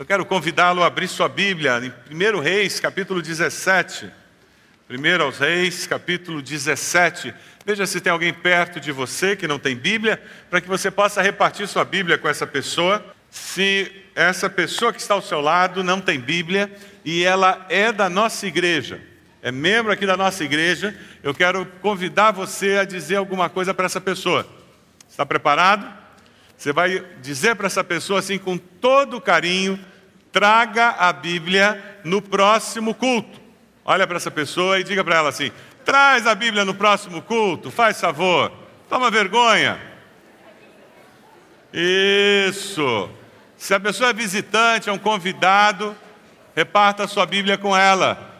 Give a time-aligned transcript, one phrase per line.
[0.00, 4.10] Eu quero convidá-lo a abrir sua Bíblia em 1 Reis, capítulo 17.
[4.88, 7.34] 1 aos Reis, capítulo 17.
[7.66, 10.18] Veja se tem alguém perto de você que não tem Bíblia,
[10.48, 13.04] para que você possa repartir sua Bíblia com essa pessoa.
[13.30, 16.74] Se essa pessoa que está ao seu lado não tem Bíblia
[17.04, 19.02] e ela é da nossa igreja,
[19.42, 23.84] é membro aqui da nossa igreja, eu quero convidar você a dizer alguma coisa para
[23.84, 24.48] essa pessoa.
[25.06, 26.00] Está preparado?
[26.56, 29.78] Você vai dizer para essa pessoa assim, com todo carinho:
[30.32, 33.40] traga a Bíblia no próximo culto.
[33.84, 35.50] Olha para essa pessoa e diga para ela assim:
[35.84, 38.52] traz a Bíblia no próximo culto, faz favor,
[38.88, 39.80] toma vergonha.
[41.72, 43.08] Isso.
[43.56, 45.96] Se a pessoa é visitante, é um convidado,
[46.56, 48.30] reparta a sua Bíblia com ela.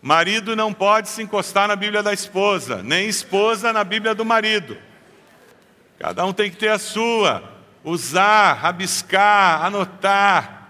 [0.00, 4.76] Marido não pode se encostar na Bíblia da esposa, nem esposa na Bíblia do marido.
[5.98, 7.42] Cada um tem que ter a sua,
[7.84, 10.68] usar, rabiscar, anotar.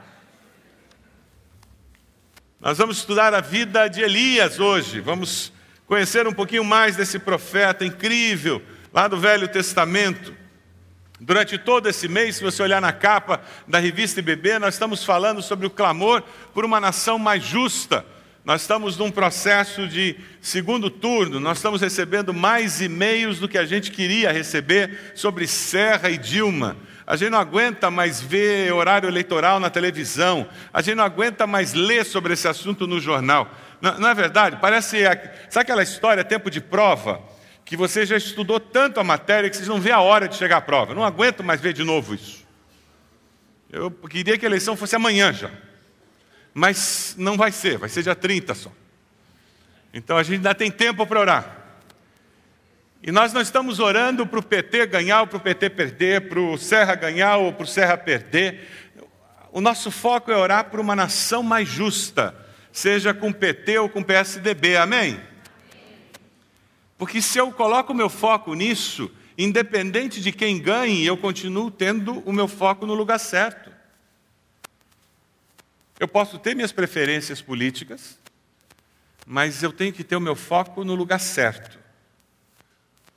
[2.60, 5.00] Nós vamos estudar a vida de Elias hoje.
[5.00, 5.52] Vamos
[5.86, 10.34] conhecer um pouquinho mais desse profeta incrível lá do Velho Testamento.
[11.20, 15.42] Durante todo esse mês, se você olhar na capa da revista IBB, nós estamos falando
[15.42, 16.22] sobre o clamor
[16.54, 18.04] por uma nação mais justa
[18.48, 23.66] nós estamos num processo de segundo turno, nós estamos recebendo mais e-mails do que a
[23.66, 26.74] gente queria receber sobre Serra e Dilma.
[27.06, 31.74] A gente não aguenta mais ver horário eleitoral na televisão, a gente não aguenta mais
[31.74, 33.54] ler sobre esse assunto no jornal.
[33.82, 34.56] Não, não é verdade?
[34.58, 35.02] Parece.
[35.50, 37.20] Sabe aquela história, tempo de prova?
[37.66, 40.56] Que você já estudou tanto a matéria que vocês não vê a hora de chegar
[40.56, 40.94] à prova.
[40.94, 42.46] não aguento mais ver de novo isso.
[43.70, 45.50] Eu queria que a eleição fosse amanhã já.
[46.58, 48.72] Mas não vai ser, vai ser dia 30 só.
[49.94, 51.56] Então a gente ainda tem tempo para orar.
[53.00, 56.40] E nós não estamos orando para o PT ganhar ou para o PT perder, para
[56.40, 58.68] o Serra ganhar ou para o Serra perder.
[59.52, 62.34] O nosso foco é orar por uma nação mais justa,
[62.72, 65.20] seja com PT ou com PSDB, amém?
[66.98, 69.08] Porque se eu coloco o meu foco nisso,
[69.38, 73.77] independente de quem ganhe, eu continuo tendo o meu foco no lugar certo.
[75.98, 78.16] Eu posso ter minhas preferências políticas,
[79.26, 81.76] mas eu tenho que ter o meu foco no lugar certo.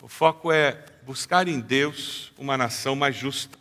[0.02, 3.56] O foco é buscar em Deus uma nação mais justa.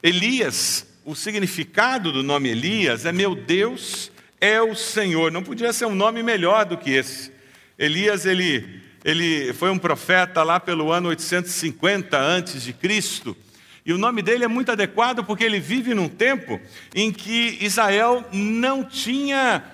[0.00, 5.32] Elias, o significado do nome Elias é meu Deus é o Senhor.
[5.32, 7.32] Não podia ser um nome melhor do que esse.
[7.76, 13.36] Elias, ele, ele foi um profeta lá pelo ano 850 antes de Cristo
[13.84, 16.60] e o nome dele é muito adequado porque ele vive num tempo
[16.94, 19.64] em que Israel não tinha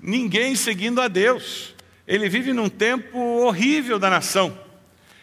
[0.00, 1.74] ninguém seguindo a Deus.
[2.06, 4.58] Ele vive num tempo horrível da nação.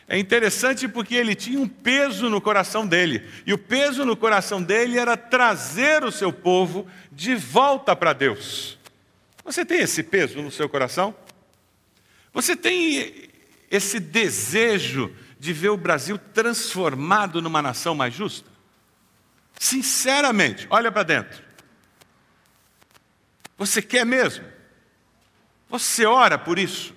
[0.07, 3.23] É interessante porque ele tinha um peso no coração dele.
[3.45, 8.77] E o peso no coração dele era trazer o seu povo de volta para Deus.
[9.45, 11.15] Você tem esse peso no seu coração?
[12.33, 13.29] Você tem
[13.69, 18.49] esse desejo de ver o Brasil transformado numa nação mais justa?
[19.59, 21.43] Sinceramente, olha para dentro.
[23.57, 24.45] Você quer mesmo?
[25.67, 26.95] Você ora por isso?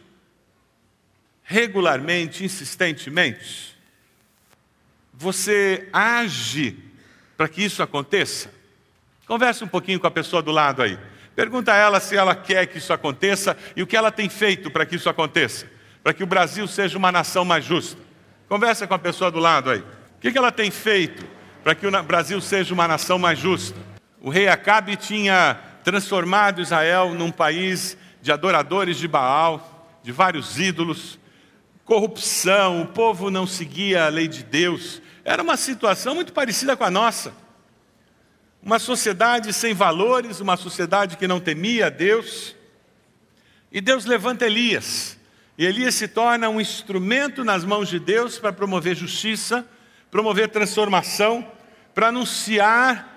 [1.43, 3.77] Regularmente, insistentemente?
[5.13, 6.79] Você age
[7.37, 8.55] para que isso aconteça?
[9.27, 10.97] Converse um pouquinho com a pessoa do lado aí.
[11.35, 14.71] Pergunta a ela se ela quer que isso aconteça e o que ela tem feito
[14.71, 15.69] para que isso aconteça,
[16.01, 18.06] para que o Brasil seja uma nação mais justa.
[18.49, 19.81] Conversa com a pessoa do lado aí.
[19.81, 21.27] O que ela tem feito
[21.65, 23.77] para que o Brasil seja uma nação mais justa?
[24.21, 31.19] O rei Acabe tinha transformado Israel num país de adoradores de Baal, de vários ídolos,
[31.85, 35.03] corrupção, o povo não seguia a lei de Deus.
[35.25, 37.33] Era uma situação muito parecida com a nossa.
[38.63, 42.55] Uma sociedade sem valores, uma sociedade que não temia a Deus.
[43.73, 45.16] E Deus levanta Elias
[45.59, 49.67] e Elias se torna um instrumento nas mãos de Deus para promover justiça,
[50.11, 51.51] promover transformação,
[51.95, 53.15] para anunciar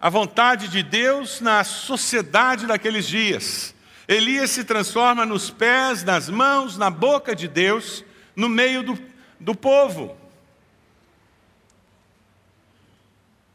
[0.00, 3.74] a vontade de Deus na sociedade daqueles dias.
[4.06, 8.04] Elias se transforma nos pés, nas mãos, na boca de Deus,
[8.36, 8.98] no meio do,
[9.40, 10.16] do povo.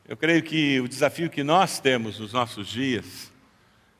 [0.07, 3.31] Eu creio que o desafio que nós temos nos nossos dias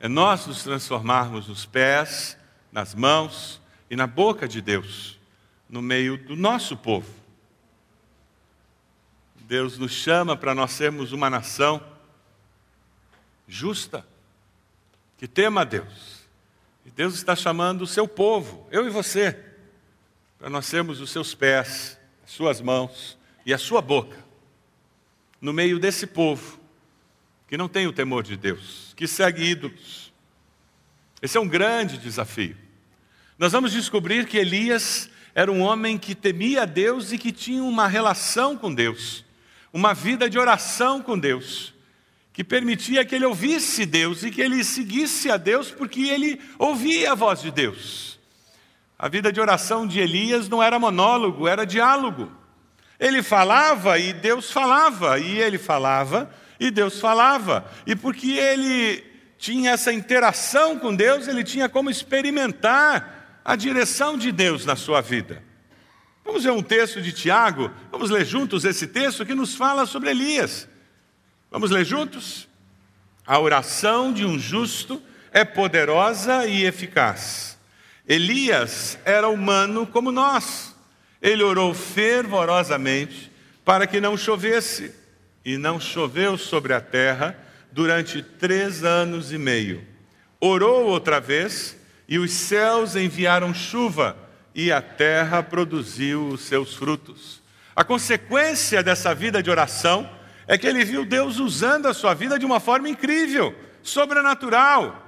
[0.00, 2.36] é nós nos transformarmos nos pés,
[2.72, 3.59] nas mãos,
[3.90, 5.18] e na boca de Deus,
[5.68, 7.12] no meio do nosso povo.
[9.40, 11.84] Deus nos chama para nós sermos uma nação
[13.48, 14.06] justa,
[15.18, 16.20] que tema a Deus.
[16.86, 19.36] E Deus está chamando o seu povo, eu e você,
[20.38, 24.24] para nós sermos os seus pés, as suas mãos e a sua boca,
[25.40, 26.60] no meio desse povo,
[27.48, 30.12] que não tem o temor de Deus, que segue ídolos.
[31.20, 32.56] Esse é um grande desafio.
[33.40, 37.88] Nós vamos descobrir que Elias era um homem que temia Deus e que tinha uma
[37.88, 39.24] relação com Deus,
[39.72, 41.72] uma vida de oração com Deus,
[42.34, 47.12] que permitia que ele ouvisse Deus e que ele seguisse a Deus porque ele ouvia
[47.12, 48.20] a voz de Deus.
[48.98, 52.30] A vida de oração de Elias não era monólogo, era diálogo.
[52.98, 57.64] Ele falava e Deus falava, e ele falava e Deus falava.
[57.86, 59.02] E porque ele
[59.38, 63.19] tinha essa interação com Deus, ele tinha como experimentar
[63.50, 65.42] a direção de Deus na sua vida.
[66.24, 70.10] Vamos ver um texto de Tiago, vamos ler juntos esse texto que nos fala sobre
[70.10, 70.68] Elias.
[71.50, 72.48] Vamos ler juntos?
[73.26, 75.02] A oração de um justo
[75.32, 77.58] é poderosa e eficaz.
[78.06, 80.72] Elias era humano como nós.
[81.20, 83.32] Ele orou fervorosamente
[83.64, 84.94] para que não chovesse
[85.44, 87.36] e não choveu sobre a terra
[87.72, 89.84] durante três anos e meio.
[90.40, 91.79] Orou outra vez,
[92.10, 94.16] e os céus enviaram chuva,
[94.52, 97.40] e a terra produziu os seus frutos.
[97.76, 100.10] A consequência dessa vida de oração
[100.48, 105.06] é que ele viu Deus usando a sua vida de uma forma incrível, sobrenatural.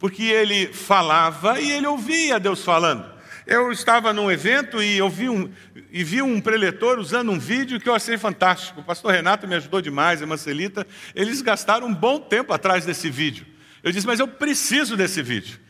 [0.00, 3.08] Porque ele falava e ele ouvia Deus falando.
[3.46, 5.48] Eu estava num evento e eu vi um,
[5.92, 8.80] e vi um preletor usando um vídeo que eu achei fantástico.
[8.80, 10.84] O pastor Renato me ajudou demais, a Marcelita.
[11.14, 13.46] Eles gastaram um bom tempo atrás desse vídeo.
[13.80, 15.67] Eu disse, mas eu preciso desse vídeo.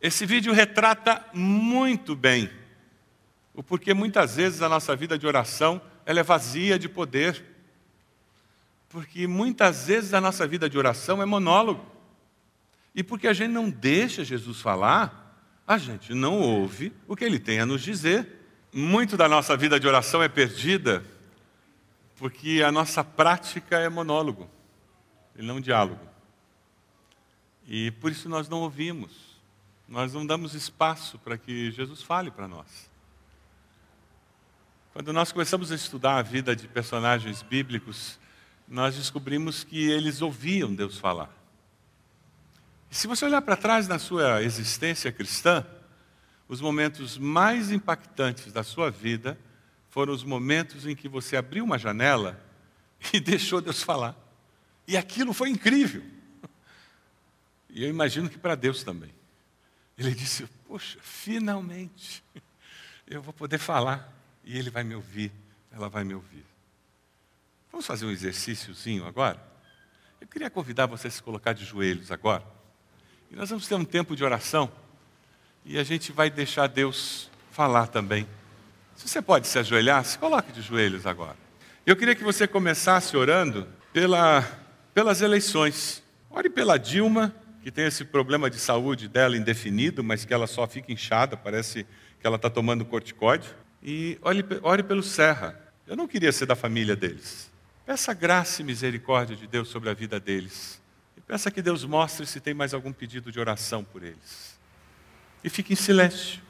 [0.00, 2.50] Esse vídeo retrata muito bem
[3.54, 7.44] o porquê muitas vezes a nossa vida de oração ela é vazia de poder.
[8.88, 11.84] Porque muitas vezes a nossa vida de oração é monólogo.
[12.94, 17.38] E porque a gente não deixa Jesus falar, a gente não ouve o que ele
[17.38, 18.26] tem a nos dizer.
[18.72, 21.04] Muito da nossa vida de oração é perdida
[22.16, 24.48] porque a nossa prática é monólogo
[25.36, 26.06] e não diálogo.
[27.66, 29.29] E por isso nós não ouvimos,
[29.90, 32.88] nós não damos espaço para que Jesus fale para nós.
[34.92, 38.16] Quando nós começamos a estudar a vida de personagens bíblicos,
[38.68, 41.28] nós descobrimos que eles ouviam Deus falar.
[42.88, 45.66] E se você olhar para trás na sua existência cristã,
[46.48, 49.36] os momentos mais impactantes da sua vida
[49.88, 52.40] foram os momentos em que você abriu uma janela
[53.12, 54.16] e deixou Deus falar.
[54.86, 56.04] E aquilo foi incrível.
[57.68, 59.19] E eu imagino que para Deus também.
[60.00, 62.24] Ele disse: Poxa, finalmente
[63.06, 64.10] eu vou poder falar
[64.42, 65.30] e Ele vai me ouvir,
[65.70, 66.46] ela vai me ouvir.
[67.70, 69.38] Vamos fazer um exercíciozinho agora?
[70.18, 72.42] Eu queria convidar você a se colocar de joelhos agora.
[73.30, 74.72] E nós vamos ter um tempo de oração
[75.66, 78.26] e a gente vai deixar Deus falar também.
[78.96, 81.36] Se você pode se ajoelhar, se coloque de joelhos agora.
[81.84, 84.42] Eu queria que você começasse orando pela,
[84.94, 86.02] pelas eleições.
[86.30, 90.66] Ore pela Dilma, que tem esse problema de saúde dela indefinido, mas que ela só
[90.66, 91.86] fica inchada, parece
[92.18, 93.48] que ela está tomando corticóide.
[93.82, 95.58] E ore, ore pelo Serra.
[95.86, 97.50] Eu não queria ser da família deles.
[97.84, 100.80] Peça graça e misericórdia de Deus sobre a vida deles.
[101.30, 104.58] Peça que Deus mostre se tem mais algum pedido de oração por eles.
[105.44, 106.42] E fique em silêncio.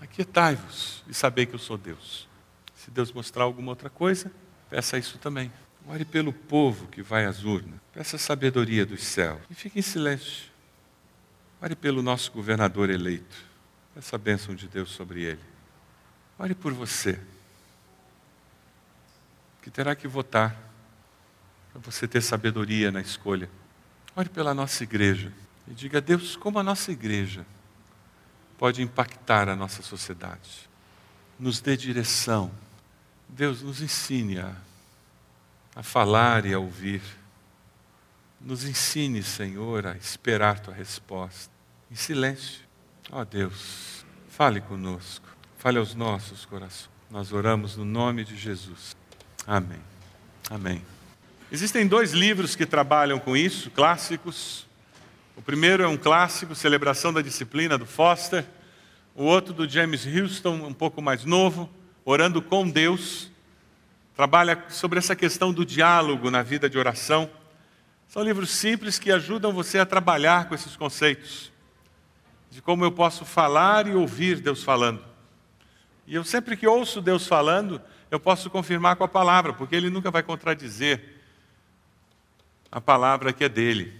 [0.00, 2.26] Aquietai-vos e sabei que eu sou Deus.
[2.74, 4.32] Se Deus mostrar alguma outra coisa,
[4.70, 5.52] peça isso também.
[5.86, 7.78] Ore pelo povo que vai às urnas.
[7.92, 9.40] Peça sabedoria dos céus.
[9.50, 10.50] E fique em silêncio.
[11.60, 13.36] Ore pelo nosso governador eleito.
[13.94, 15.40] Peça a bênção de Deus sobre ele.
[16.38, 17.20] Ore por você,
[19.62, 20.54] que terá que votar
[21.72, 23.48] para você ter sabedoria na escolha.
[24.16, 25.32] Ore pela nossa igreja
[25.68, 27.46] e diga a Deus como a nossa igreja
[28.58, 30.68] pode impactar a nossa sociedade.
[31.38, 32.50] Nos dê direção.
[33.28, 34.54] Deus nos ensine a,
[35.74, 37.02] a falar e a ouvir.
[38.40, 41.52] Nos ensine, Senhor, a esperar tua resposta.
[41.90, 42.60] Em silêncio.
[43.10, 45.26] Ó oh, Deus, fale conosco.
[45.58, 46.90] Fale aos nossos corações.
[47.10, 48.96] Nós oramos no nome de Jesus.
[49.46, 49.80] Amém.
[50.50, 50.82] Amém.
[51.50, 54.66] Existem dois livros que trabalham com isso, clássicos.
[55.36, 58.44] O primeiro é um clássico, Celebração da Disciplina, do Foster.
[59.14, 61.70] O outro, do James Houston, um pouco mais novo,
[62.04, 63.30] Orando com Deus.
[64.14, 67.28] Trabalha sobre essa questão do diálogo na vida de oração.
[68.06, 71.52] São livros simples que ajudam você a trabalhar com esses conceitos.
[72.48, 75.04] De como eu posso falar e ouvir Deus falando.
[76.06, 79.90] E eu sempre que ouço Deus falando, eu posso confirmar com a palavra, porque Ele
[79.90, 81.02] nunca vai contradizer
[82.70, 83.92] a palavra que é dele.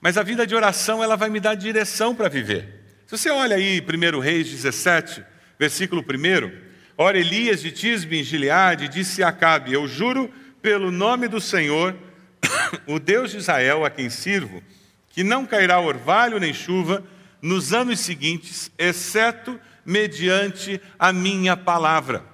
[0.00, 2.84] Mas a vida de oração, ela vai me dar direção para viver.
[3.06, 5.24] Se você olha aí 1 Reis 17,
[5.58, 6.67] versículo 1,
[6.98, 10.28] ora Elias de Tisbe em Gileade disse a Acabe, eu juro
[10.60, 11.96] pelo nome do Senhor
[12.86, 14.62] o Deus de Israel a quem sirvo,
[15.08, 17.04] que não cairá orvalho nem chuva
[17.40, 22.24] nos anos seguintes, exceto mediante a minha palavra.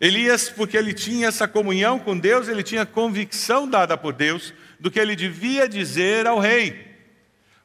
[0.00, 4.90] Elias, porque ele tinha essa comunhão com Deus, ele tinha convicção dada por Deus do
[4.90, 6.86] que ele devia dizer ao rei.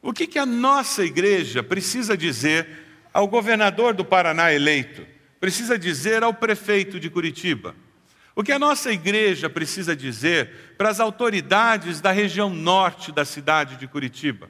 [0.02, 2.68] O que, que a nossa igreja precisa dizer
[3.14, 5.13] ao governador do Paraná eleito?
[5.44, 7.76] Precisa dizer ao prefeito de Curitiba?
[8.34, 13.76] O que a nossa igreja precisa dizer para as autoridades da região norte da cidade
[13.76, 14.50] de Curitiba?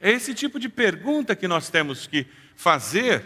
[0.00, 3.24] É esse tipo de pergunta que nós temos que fazer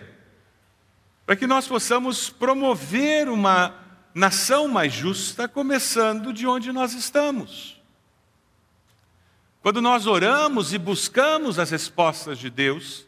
[1.26, 3.74] para que nós possamos promover uma
[4.14, 7.78] nação mais justa, começando de onde nós estamos.
[9.60, 13.03] Quando nós oramos e buscamos as respostas de Deus,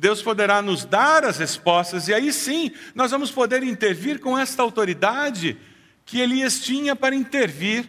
[0.00, 4.62] Deus poderá nos dar as respostas, e aí sim nós vamos poder intervir com esta
[4.62, 5.58] autoridade
[6.06, 7.86] que Elias tinha para intervir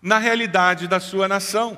[0.00, 1.76] na realidade da sua nação.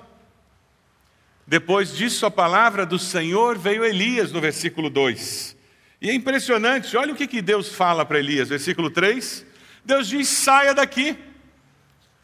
[1.46, 5.56] Depois disso, a palavra do Senhor veio a Elias, no versículo 2.
[6.02, 9.46] E é impressionante, olha o que, que Deus fala para Elias, versículo 3.
[9.82, 11.16] Deus diz: saia daqui.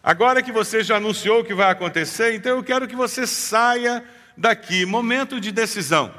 [0.03, 4.05] Agora que você já anunciou o que vai acontecer, então eu quero que você saia
[4.37, 4.85] daqui.
[4.85, 6.13] Momento de decisão,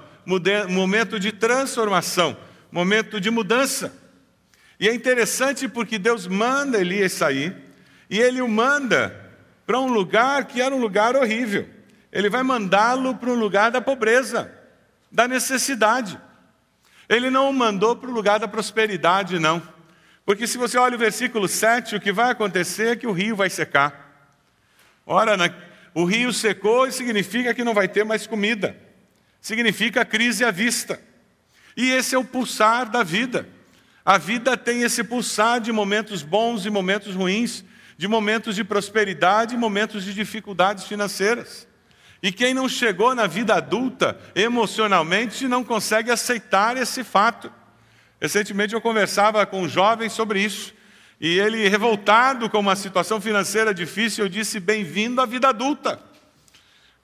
[0.70, 2.38] momento de transformação,
[2.72, 3.94] momento de mudança.
[4.80, 7.56] E é interessante porque Deus manda Elias sair,
[8.10, 9.30] e ele o manda
[9.66, 11.68] para um lugar que era um lugar horrível.
[12.12, 14.52] Ele vai mandá-lo para um lugar da pobreza,
[15.12, 16.20] da necessidade.
[17.08, 19.62] Ele não o mandou para o lugar da prosperidade, não.
[20.26, 23.36] Porque se você olha o versículo 7, o que vai acontecer é que o rio
[23.36, 24.32] vai secar.
[25.06, 25.36] Ora,
[25.94, 28.76] o rio secou e significa que não vai ter mais comida.
[29.41, 31.01] Significa crise à vista.
[31.75, 33.48] E esse é o pulsar da vida.
[34.03, 37.63] A vida tem esse pulsar de momentos bons e momentos ruins,
[37.98, 41.67] de momentos de prosperidade e momentos de dificuldades financeiras.
[42.22, 47.51] E quem não chegou na vida adulta emocionalmente não consegue aceitar esse fato.
[48.19, 50.74] Recentemente eu conversava com um jovem sobre isso.
[51.22, 56.09] E ele, revoltado com uma situação financeira difícil, eu disse: Bem-vindo à vida adulta.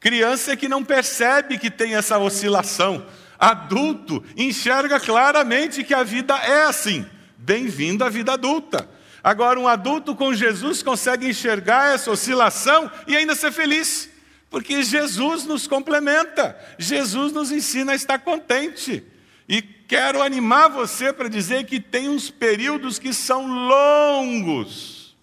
[0.06, 3.08] Criança é que não percebe que tem essa oscilação.
[3.40, 7.04] Adulto enxerga claramente que a vida é assim.
[7.36, 8.88] Bem-vindo à vida adulta.
[9.24, 14.08] Agora, um adulto com Jesus consegue enxergar essa oscilação e ainda ser feliz,
[14.48, 19.04] porque Jesus nos complementa, Jesus nos ensina a estar contente.
[19.50, 25.18] E quero animar você para dizer que tem uns períodos que são longos.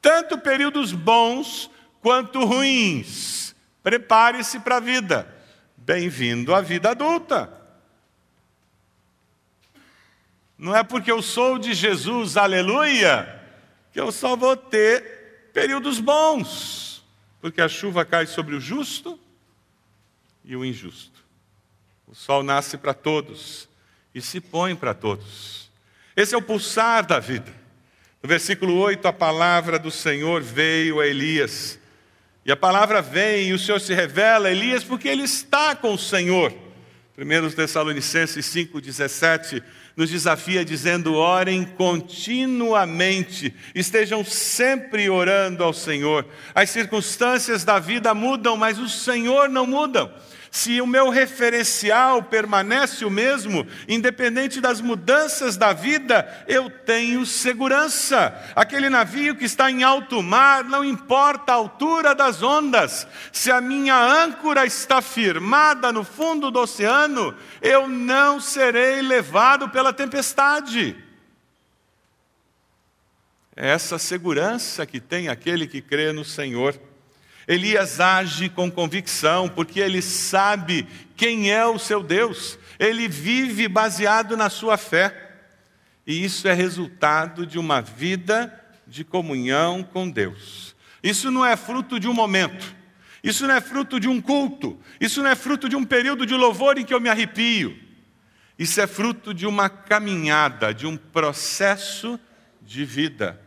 [0.00, 1.68] Tanto períodos bons
[2.04, 3.56] quanto ruins.
[3.82, 5.26] Prepare-se para a vida.
[5.74, 7.50] Bem-vindo à vida adulta.
[10.58, 13.42] Não é porque eu sou de Jesus, aleluia,
[13.90, 17.02] que eu só vou ter períodos bons.
[17.40, 19.18] Porque a chuva cai sobre o justo
[20.44, 21.24] e o injusto.
[22.06, 23.66] O sol nasce para todos
[24.14, 25.70] e se põe para todos.
[26.14, 27.50] Esse é o pulsar da vida.
[28.22, 31.82] No versículo 8, a palavra do Senhor veio a Elias.
[32.44, 35.94] E a palavra vem e o Senhor se revela a Elias porque ele está com
[35.94, 36.52] o Senhor.
[37.16, 39.62] 1 Tessalonicenses 5,17
[39.96, 46.26] nos desafia dizendo: orem continuamente, estejam sempre orando ao Senhor.
[46.54, 50.12] As circunstâncias da vida mudam, mas o Senhor não muda
[50.54, 58.32] se o meu referencial permanece o mesmo, independente das mudanças da vida, eu tenho segurança.
[58.54, 63.60] Aquele navio que está em alto mar, não importa a altura das ondas, se a
[63.60, 70.96] minha âncora está firmada no fundo do oceano, eu não serei levado pela tempestade.
[73.56, 76.78] É essa segurança que tem aquele que crê no Senhor.
[77.46, 80.86] Elias age com convicção, porque ele sabe
[81.16, 85.22] quem é o seu Deus, ele vive baseado na sua fé.
[86.06, 88.52] E isso é resultado de uma vida
[88.86, 90.74] de comunhão com Deus.
[91.02, 92.74] Isso não é fruto de um momento,
[93.22, 96.34] isso não é fruto de um culto, isso não é fruto de um período de
[96.34, 97.78] louvor em que eu me arrepio.
[98.58, 102.18] Isso é fruto de uma caminhada, de um processo
[102.62, 103.40] de vida.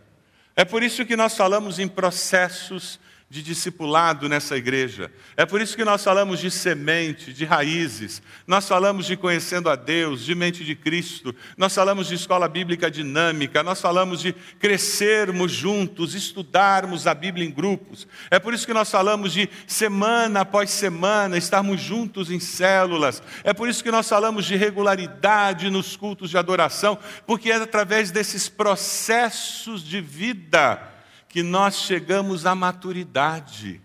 [0.56, 5.12] É por isso que nós falamos em processos de discipulado nessa igreja.
[5.36, 9.76] É por isso que nós falamos de semente, de raízes, nós falamos de conhecendo a
[9.76, 15.52] Deus, de mente de Cristo, nós falamos de escola bíblica dinâmica, nós falamos de crescermos
[15.52, 18.08] juntos, estudarmos a Bíblia em grupos.
[18.32, 23.22] É por isso que nós falamos de semana após semana estarmos juntos em células.
[23.44, 28.10] É por isso que nós falamos de regularidade nos cultos de adoração, porque é através
[28.10, 30.97] desses processos de vida
[31.28, 33.82] que nós chegamos à maturidade.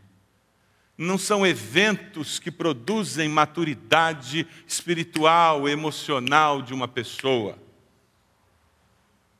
[0.97, 7.59] Não são eventos que produzem maturidade espiritual, emocional de uma pessoa.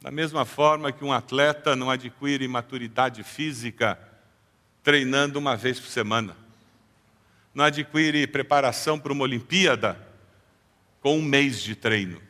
[0.01, 3.99] Da mesma forma que um atleta não adquire maturidade física
[4.83, 6.37] treinando uma vez por semana,
[7.55, 9.97] não adquire preparação para uma Olimpíada
[11.01, 12.21] com um mês de treino.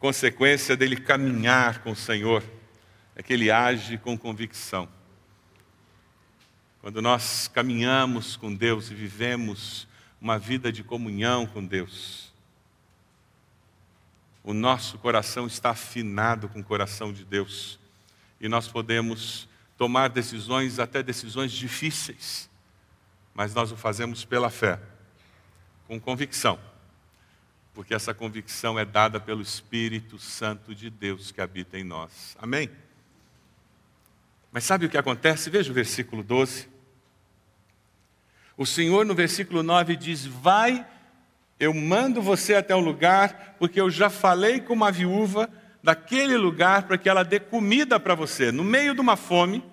[0.00, 2.42] Consequência dele caminhar com o Senhor
[3.14, 4.88] é que ele age com convicção.
[6.80, 9.86] Quando nós caminhamos com Deus e vivemos
[10.18, 12.32] uma vida de comunhão com Deus,
[14.42, 17.78] o nosso coração está afinado com o coração de Deus
[18.40, 22.48] e nós podemos tomar decisões, até decisões difíceis,
[23.34, 24.80] mas nós o fazemos pela fé,
[25.86, 26.58] com convicção
[27.80, 32.36] porque essa convicção é dada pelo Espírito Santo de Deus que habita em nós.
[32.38, 32.68] Amém?
[34.52, 35.48] Mas sabe o que acontece?
[35.48, 36.68] Veja o versículo 12.
[38.54, 40.86] O Senhor, no versículo 9, diz: Vai,
[41.58, 45.48] eu mando você até o lugar, porque eu já falei com uma viúva
[45.82, 48.52] daquele lugar para que ela dê comida para você.
[48.52, 49.64] No meio de uma fome,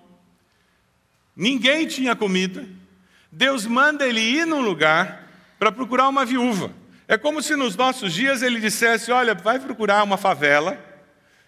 [1.36, 2.66] ninguém tinha comida.
[3.30, 6.72] Deus manda ele ir num lugar para procurar uma viúva.
[7.10, 10.78] É como se nos nossos dias ele dissesse: Olha, vai procurar uma favela,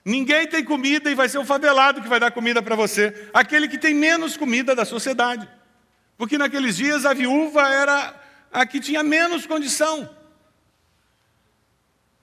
[0.02, 3.68] ninguém tem comida e vai ser o favelado que vai dar comida para você, aquele
[3.68, 5.46] que tem menos comida da sociedade.
[6.16, 8.14] Porque naqueles dias a viúva era
[8.50, 10.08] a que tinha menos condição.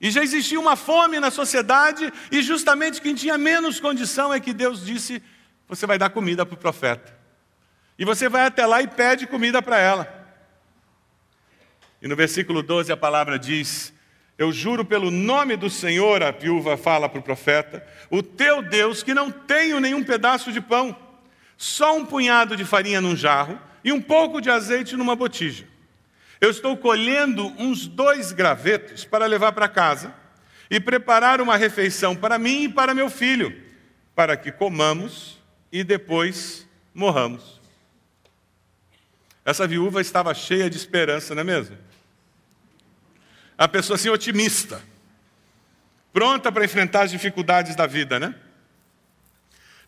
[0.00, 4.52] E já existia uma fome na sociedade, e justamente quem tinha menos condição é que
[4.52, 5.22] Deus disse:
[5.68, 7.16] Você vai dar comida para o profeta.
[7.96, 10.17] E você vai até lá e pede comida para ela.
[12.00, 13.92] E no versículo 12 a palavra diz:
[14.36, 19.02] Eu juro pelo nome do Senhor, a viúva fala para o profeta, o teu Deus,
[19.02, 20.96] que não tenho nenhum pedaço de pão,
[21.56, 25.66] só um punhado de farinha num jarro e um pouco de azeite numa botija.
[26.40, 30.14] Eu estou colhendo uns dois gravetos para levar para casa
[30.70, 33.60] e preparar uma refeição para mim e para meu filho,
[34.14, 35.38] para que comamos
[35.72, 37.60] e depois morramos.
[39.44, 41.76] Essa viúva estava cheia de esperança, não é mesmo?
[43.58, 44.80] A pessoa assim otimista,
[46.12, 48.36] pronta para enfrentar as dificuldades da vida, né?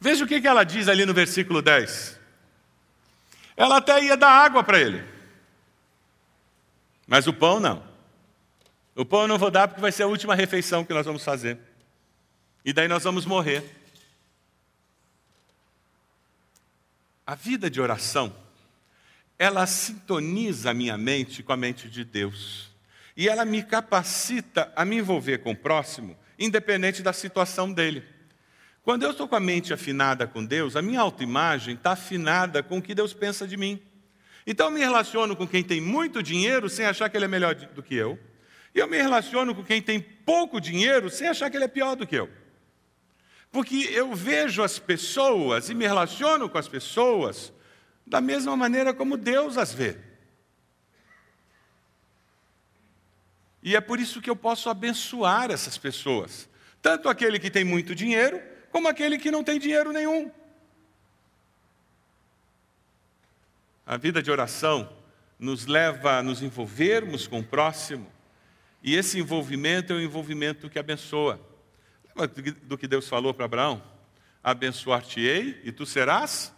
[0.01, 2.19] Veja o que ela diz ali no versículo 10.
[3.57, 5.05] Ela até ia dar água para ele,
[7.07, 7.89] mas o pão não.
[8.97, 11.23] O pão eu não vou dar porque vai ser a última refeição que nós vamos
[11.23, 11.57] fazer.
[12.65, 13.63] E daí nós vamos morrer.
[17.25, 18.35] A vida de oração,
[19.39, 22.70] ela sintoniza a minha mente com a mente de Deus
[23.17, 28.05] e ela me capacita a me envolver com o próximo, independente da situação dele.
[28.83, 32.79] Quando eu estou com a mente afinada com Deus, a minha autoimagem está afinada com
[32.79, 33.81] o que Deus pensa de mim.
[34.47, 37.55] Então eu me relaciono com quem tem muito dinheiro sem achar que ele é melhor
[37.55, 38.19] do que eu.
[38.75, 41.95] E eu me relaciono com quem tem pouco dinheiro sem achar que ele é pior
[41.95, 42.31] do que eu.
[43.53, 47.53] Porque eu vejo as pessoas e me relaciono com as pessoas
[48.07, 49.97] da mesma maneira como Deus as vê.
[53.63, 56.49] E é por isso que eu posso abençoar essas pessoas,
[56.81, 60.31] tanto aquele que tem muito dinheiro, como aquele que não tem dinheiro nenhum.
[63.85, 64.91] A vida de oração
[65.39, 68.11] nos leva a nos envolvermos com o próximo,
[68.83, 71.39] e esse envolvimento é um envolvimento que abençoa.
[72.09, 72.29] Lembra
[72.63, 73.83] do que Deus falou para Abraão?
[74.43, 76.53] Abençoar-te-ei e tu serás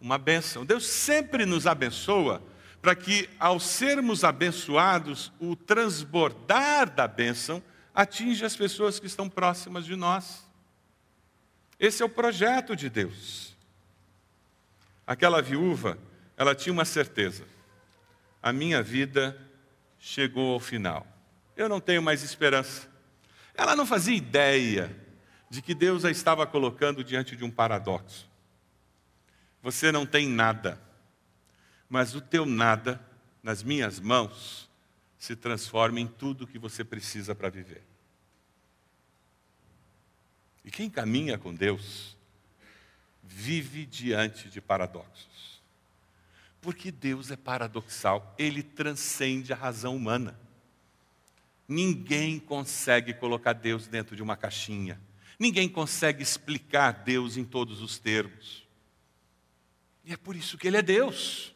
[0.00, 0.64] uma bênção.
[0.64, 2.40] Deus sempre nos abençoa
[2.82, 7.62] para que, ao sermos abençoados, o transbordar da bênção
[7.94, 10.44] atinja as pessoas que estão próximas de nós.
[11.78, 13.56] Esse é o projeto de Deus.
[15.06, 15.96] Aquela viúva,
[16.36, 17.44] ela tinha uma certeza:
[18.42, 19.38] a minha vida
[20.00, 21.06] chegou ao final.
[21.56, 22.90] Eu não tenho mais esperança.
[23.54, 24.94] Ela não fazia ideia
[25.48, 28.28] de que Deus a estava colocando diante de um paradoxo.
[29.62, 30.80] Você não tem nada
[31.92, 32.98] mas o teu nada
[33.42, 34.66] nas minhas mãos
[35.18, 37.82] se transforma em tudo que você precisa para viver.
[40.64, 42.16] E quem caminha com Deus
[43.22, 45.60] vive diante de paradoxos.
[46.62, 50.40] Porque Deus é paradoxal, ele transcende a razão humana.
[51.68, 54.98] Ninguém consegue colocar Deus dentro de uma caixinha.
[55.38, 58.66] Ninguém consegue explicar Deus em todos os termos.
[60.06, 61.52] E é por isso que ele é Deus.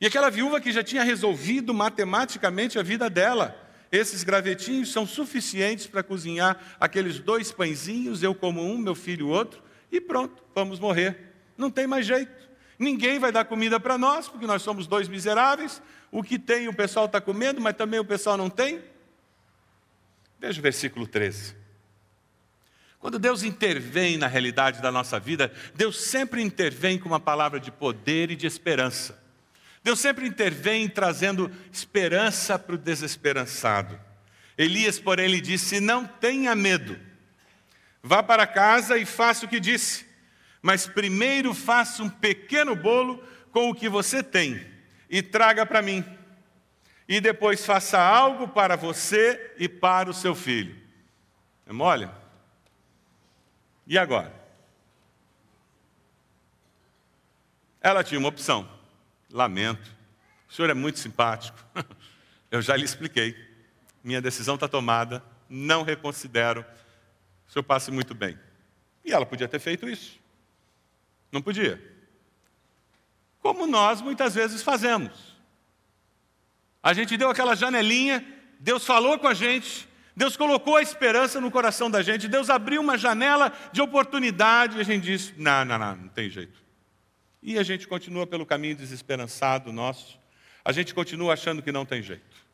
[0.00, 3.56] E aquela viúva que já tinha resolvido matematicamente a vida dela,
[3.90, 9.62] esses gravetinhos são suficientes para cozinhar aqueles dois pãezinhos, eu como um, meu filho outro,
[9.90, 11.32] e pronto, vamos morrer.
[11.56, 12.46] Não tem mais jeito.
[12.78, 15.80] Ninguém vai dar comida para nós, porque nós somos dois miseráveis.
[16.10, 18.82] O que tem o pessoal está comendo, mas também o pessoal não tem.
[20.38, 21.56] Veja o versículo 13.
[22.98, 27.70] Quando Deus intervém na realidade da nossa vida, Deus sempre intervém com uma palavra de
[27.70, 29.25] poder e de esperança.
[29.86, 33.96] Deus sempre intervém trazendo esperança para o desesperançado.
[34.58, 36.98] Elias, porém, lhe disse: Não tenha medo,
[38.02, 40.04] vá para casa e faça o que disse,
[40.60, 43.22] mas primeiro faça um pequeno bolo
[43.52, 44.60] com o que você tem
[45.08, 46.04] e traga para mim.
[47.08, 50.76] E depois faça algo para você e para o seu filho.
[51.64, 52.10] É mole?
[53.86, 54.34] E agora?
[57.80, 58.74] Ela tinha uma opção.
[59.36, 59.94] Lamento.
[60.48, 61.58] O senhor é muito simpático.
[62.50, 63.36] Eu já lhe expliquei.
[64.02, 65.22] Minha decisão está tomada.
[65.48, 66.64] Não reconsidero.
[67.46, 68.38] O senhor passe muito bem.
[69.04, 70.18] E ela podia ter feito isso.
[71.30, 71.78] Não podia.
[73.40, 75.36] Como nós muitas vezes fazemos.
[76.82, 78.24] A gente deu aquela janelinha,
[78.58, 82.80] Deus falou com a gente, Deus colocou a esperança no coração da gente, Deus abriu
[82.80, 86.65] uma janela de oportunidade e a gente disse: não, não, não, não tem jeito.
[87.46, 90.18] E a gente continua pelo caminho desesperançado nosso,
[90.64, 92.44] a gente continua achando que não tem jeito.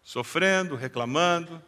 [0.00, 1.60] Sofrendo, reclamando,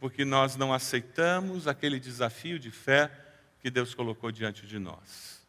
[0.00, 3.12] porque nós não aceitamos aquele desafio de fé
[3.60, 5.46] que Deus colocou diante de nós.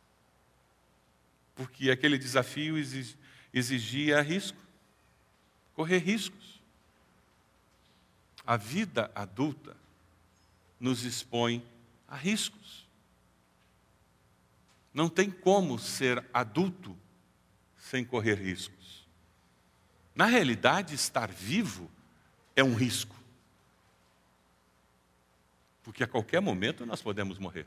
[1.56, 2.76] Porque aquele desafio
[3.54, 4.60] exigia risco,
[5.74, 6.60] correr riscos.
[8.46, 9.78] A vida adulta
[10.78, 11.66] nos expõe
[12.10, 12.89] a riscos.
[14.94, 16.98] Não tem como ser adulto
[17.78, 19.08] sem correr riscos.
[20.16, 21.90] Na realidade, estar vivo
[22.56, 23.16] é um risco.
[25.84, 27.66] Porque a qualquer momento nós podemos morrer.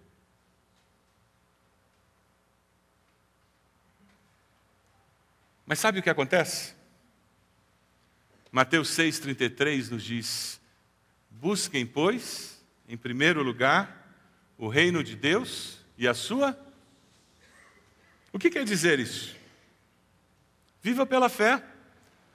[5.65, 6.75] Mas sabe o que acontece?
[8.51, 10.61] Mateus 6,33 nos diz:
[11.31, 14.15] Busquem, pois, em primeiro lugar,
[14.59, 16.53] o reino de Deus e a sua
[18.33, 19.37] o que quer dizer isso?
[20.83, 21.63] Viva pela fé,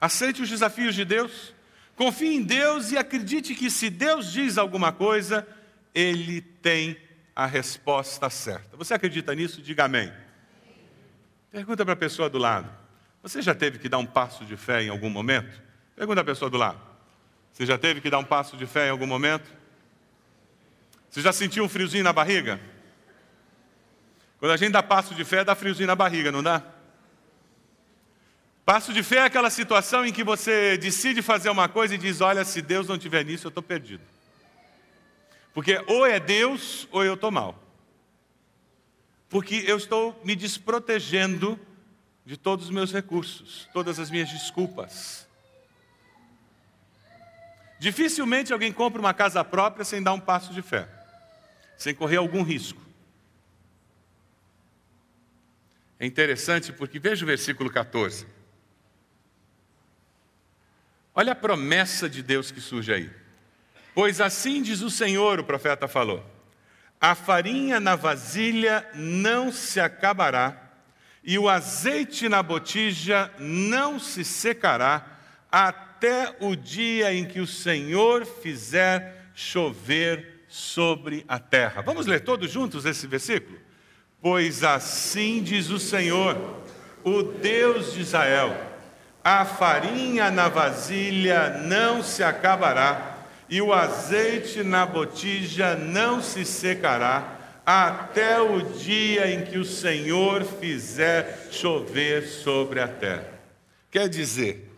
[0.00, 1.54] aceite os desafios de Deus,
[1.96, 5.46] confie em Deus e acredite que se Deus diz alguma coisa,
[5.94, 6.96] Ele tem
[7.34, 8.76] a resposta certa.
[8.76, 9.60] Você acredita nisso?
[9.60, 10.12] Diga amém.
[11.50, 12.70] Pergunta para a pessoa do lado:
[13.22, 15.60] Você já teve que dar um passo de fé em algum momento?
[15.94, 16.80] Pergunta a pessoa do lado:
[17.52, 19.50] Você já teve que dar um passo de fé em algum momento?
[21.10, 22.60] Você já sentiu um friozinho na barriga?
[24.38, 26.62] Quando a gente dá passo de fé, dá friozinho na barriga, não dá?
[28.64, 32.20] Passo de fé é aquela situação em que você decide fazer uma coisa e diz:
[32.20, 34.02] Olha, se Deus não tiver nisso, eu estou perdido.
[35.54, 37.58] Porque ou é Deus ou eu estou mal.
[39.28, 41.58] Porque eu estou me desprotegendo
[42.24, 45.26] de todos os meus recursos, todas as minhas desculpas.
[47.78, 50.88] Dificilmente alguém compra uma casa própria sem dar um passo de fé,
[51.76, 52.87] sem correr algum risco.
[56.00, 58.26] É interessante porque veja o versículo 14.
[61.14, 63.10] Olha a promessa de Deus que surge aí.
[63.94, 66.24] Pois assim diz o Senhor, o profeta falou:
[67.00, 70.70] a farinha na vasilha não se acabará,
[71.24, 75.18] e o azeite na botija não se secará,
[75.50, 81.82] até o dia em que o Senhor fizer chover sobre a terra.
[81.82, 83.58] Vamos ler todos juntos esse versículo?
[84.20, 86.36] Pois assim diz o Senhor,
[87.04, 88.56] o Deus de Israel:
[89.22, 97.60] a farinha na vasilha não se acabará, e o azeite na botija não se secará,
[97.64, 103.28] até o dia em que o Senhor fizer chover sobre a terra.
[103.90, 104.68] Quer dizer,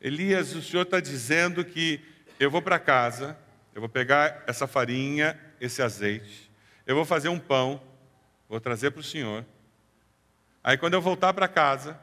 [0.00, 2.00] Elias, o Senhor está dizendo que
[2.38, 3.36] eu vou para casa,
[3.74, 6.50] eu vou pegar essa farinha esse azeite,
[6.86, 7.80] eu vou fazer um pão,
[8.48, 9.44] vou trazer para o Senhor.
[10.64, 11.98] Aí quando eu voltar para casa,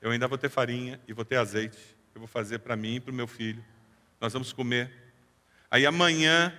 [0.00, 1.78] eu ainda vou ter farinha e vou ter azeite.
[2.14, 3.64] Eu vou fazer para mim e para o meu filho.
[4.20, 4.92] Nós vamos comer.
[5.70, 6.54] Aí amanhã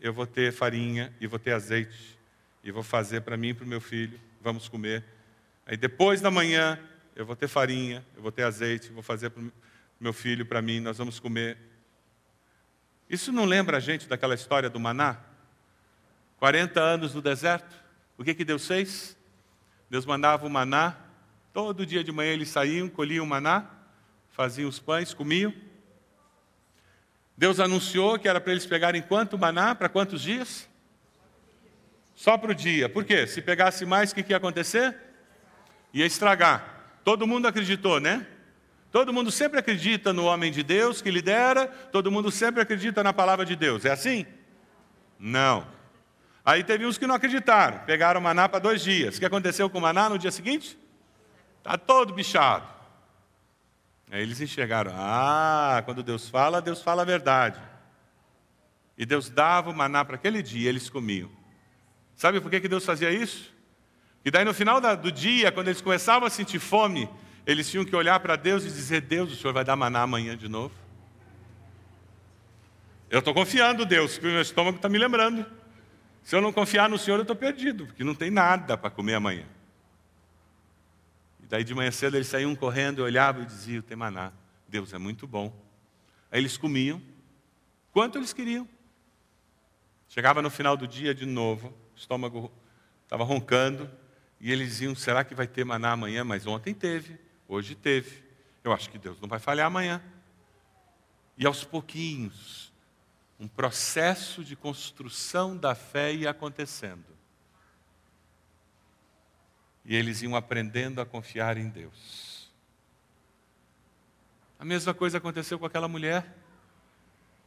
[0.00, 2.18] eu vou ter farinha e vou ter azeite
[2.64, 5.04] e vou fazer para mim e para o meu filho, vamos comer.
[5.64, 6.78] Aí depois da manhã
[7.14, 9.52] eu vou ter farinha, eu vou ter azeite, vou fazer para o
[10.00, 11.56] meu filho, para mim, nós vamos comer.
[13.08, 15.18] Isso não lembra a gente daquela história do maná?
[16.38, 17.74] 40 anos no deserto,
[18.18, 19.16] o que, que Deus fez?
[19.88, 20.96] Deus mandava o maná,
[21.52, 23.70] todo dia de manhã eles saíam, colhiam o maná,
[24.30, 25.52] faziam os pães, comiam,
[27.36, 29.74] Deus anunciou que era para eles pegarem quanto maná?
[29.74, 30.66] Para quantos dias?
[32.14, 32.88] Só para o dia.
[32.88, 33.26] Por quê?
[33.26, 34.96] Se pegasse mais, o que, que ia acontecer?
[35.92, 36.98] Ia estragar.
[37.04, 38.26] Todo mundo acreditou, né?
[38.90, 43.12] Todo mundo sempre acredita no homem de Deus que lidera, todo mundo sempre acredita na
[43.12, 43.84] palavra de Deus.
[43.84, 44.24] É assim?
[45.18, 45.66] Não.
[46.46, 49.16] Aí teve uns que não acreditaram, pegaram maná para dois dias.
[49.16, 50.78] O que aconteceu com o maná no dia seguinte?
[51.58, 52.64] Está todo bichado.
[54.08, 57.60] Aí eles enxergaram: ah, quando Deus fala, Deus fala a verdade.
[58.96, 61.28] E Deus dava o maná para aquele dia, eles comiam.
[62.14, 63.52] Sabe por que, que Deus fazia isso?
[64.24, 67.10] E daí no final do dia, quando eles começavam a sentir fome,
[67.44, 70.36] eles tinham que olhar para Deus e dizer: Deus, o Senhor vai dar maná amanhã
[70.36, 70.72] de novo?
[73.10, 75.44] Eu estou confiando, Deus, porque o meu estômago está me lembrando.
[76.26, 79.14] Se eu não confiar no Senhor, eu estou perdido, porque não tem nada para comer
[79.14, 79.46] amanhã.
[81.40, 84.32] E daí de manhã cedo eles saíam correndo, olhavam e diziam: tem maná,
[84.66, 85.56] Deus é muito bom.
[86.28, 87.00] Aí eles comiam,
[87.92, 88.68] quanto eles queriam.
[90.08, 92.50] Chegava no final do dia de novo, o estômago
[93.04, 93.88] estava roncando,
[94.40, 96.24] e eles diziam: será que vai ter maná amanhã?
[96.24, 98.24] Mas ontem teve, hoje teve.
[98.64, 100.02] Eu acho que Deus não vai falhar amanhã.
[101.38, 102.65] E aos pouquinhos,
[103.38, 107.16] um processo de construção da fé ia acontecendo
[109.86, 112.50] e eles iam aprendendo a confiar em Deus.
[114.58, 116.36] A mesma coisa aconteceu com aquela mulher.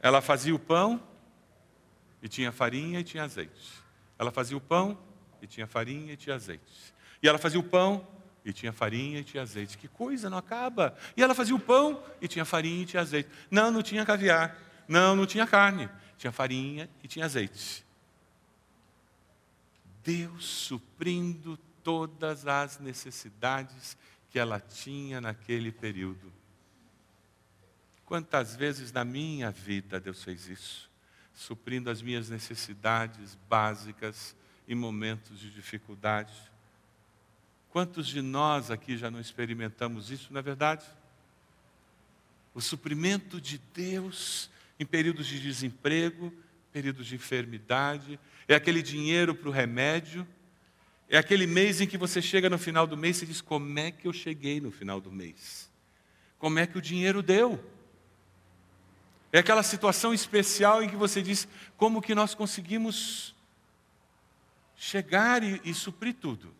[0.00, 1.02] Ela fazia o pão
[2.22, 3.70] e tinha farinha e tinha azeite.
[4.18, 4.98] Ela fazia o pão
[5.42, 6.94] e tinha farinha e tinha azeite.
[7.22, 8.06] E ela fazia o pão
[8.42, 9.76] e tinha farinha e tinha azeite.
[9.76, 10.96] Que coisa, não acaba.
[11.14, 13.28] E ela fazia o pão e tinha farinha e tinha azeite.
[13.50, 14.56] Não, não tinha caviar.
[14.90, 15.88] Não, não tinha carne.
[16.18, 17.86] Tinha farinha e tinha azeite.
[20.02, 23.96] Deus suprindo todas as necessidades
[24.30, 26.32] que ela tinha naquele período.
[28.04, 30.90] Quantas vezes na minha vida Deus fez isso,
[31.32, 34.34] suprindo as minhas necessidades básicas
[34.66, 36.34] em momentos de dificuldade.
[37.70, 40.84] Quantos de nós aqui já não experimentamos isso, não é verdade?
[42.52, 44.50] O suprimento de Deus
[44.80, 46.32] em períodos de desemprego,
[46.72, 50.26] períodos de enfermidade, é aquele dinheiro para o remédio
[51.12, 53.90] é aquele mês em que você chega no final do mês e diz: Como é
[53.90, 55.68] que eu cheguei no final do mês?
[56.38, 57.62] Como é que o dinheiro deu?
[59.32, 63.34] É aquela situação especial em que você diz: Como que nós conseguimos
[64.76, 66.54] chegar e, e suprir tudo?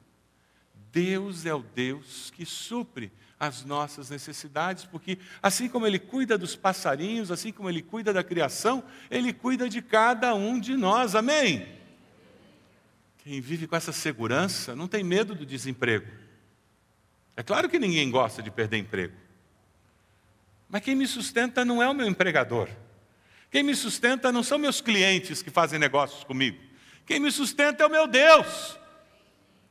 [0.91, 6.55] Deus é o Deus que supre as nossas necessidades, porque assim como Ele cuida dos
[6.55, 11.67] passarinhos, assim como Ele cuida da criação, Ele cuida de cada um de nós, amém?
[13.25, 16.07] Quem vive com essa segurança não tem medo do desemprego.
[17.35, 19.17] É claro que ninguém gosta de perder emprego.
[20.69, 22.69] Mas quem me sustenta não é o meu empregador.
[23.51, 26.59] Quem me sustenta não são meus clientes que fazem negócios comigo.
[27.07, 28.79] Quem me sustenta é o meu Deus.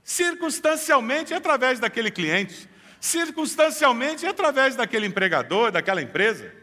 [0.03, 2.67] Circunstancialmente é através daquele cliente,
[2.99, 6.53] circunstancialmente através daquele empregador, daquela empresa.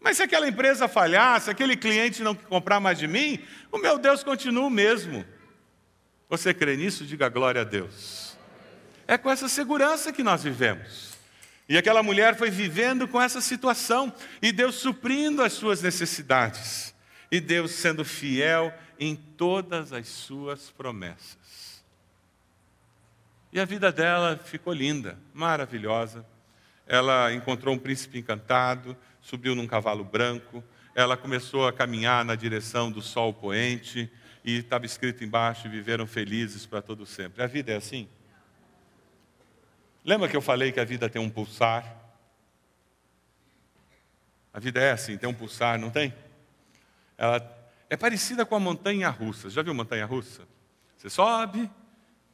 [0.00, 3.38] Mas se aquela empresa falhar, se aquele cliente não comprar mais de mim,
[3.70, 5.24] o meu Deus continua o mesmo.
[6.28, 7.04] Você crê nisso?
[7.04, 8.36] Diga glória a Deus.
[9.06, 11.12] É com essa segurança que nós vivemos.
[11.68, 16.94] E aquela mulher foi vivendo com essa situação, e Deus suprindo as suas necessidades,
[17.30, 21.71] e Deus sendo fiel em todas as suas promessas.
[23.52, 26.24] E a vida dela ficou linda, maravilhosa.
[26.86, 32.90] Ela encontrou um príncipe encantado, subiu num cavalo branco, ela começou a caminhar na direção
[32.90, 34.10] do sol poente,
[34.44, 37.42] e estava escrito embaixo: viveram felizes para todo sempre.
[37.42, 38.08] A vida é assim?
[40.04, 41.96] Lembra que eu falei que a vida tem um pulsar?
[44.52, 46.12] A vida é assim, tem um pulsar, não tem?
[47.16, 47.40] Ela
[47.88, 49.48] é parecida com a montanha russa.
[49.48, 50.42] Já viu montanha russa?
[50.96, 51.70] Você sobe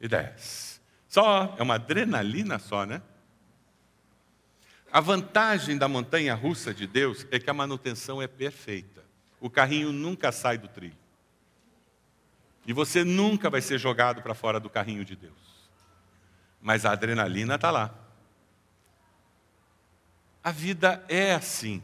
[0.01, 0.68] e desce.
[1.09, 3.03] Só, é uma adrenalina só, né?
[4.93, 9.05] A vantagem da montanha russa de Deus é que a manutenção é perfeita.
[9.41, 10.97] O carrinho nunca sai do trilho.
[12.67, 15.69] E você nunca vai ser jogado para fora do carrinho de Deus.
[16.61, 17.95] Mas a adrenalina está lá.
[20.43, 21.83] A vida é assim.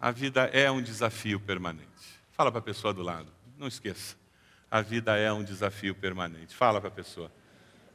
[0.00, 1.88] A vida é um desafio permanente.
[2.32, 4.16] Fala para a pessoa do lado, não esqueça.
[4.70, 6.54] A vida é um desafio permanente.
[6.54, 7.32] Fala para a pessoa.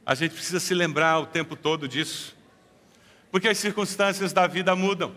[0.04, 2.36] A gente precisa se lembrar o tempo todo disso.
[3.30, 5.14] Porque as circunstâncias da vida mudam.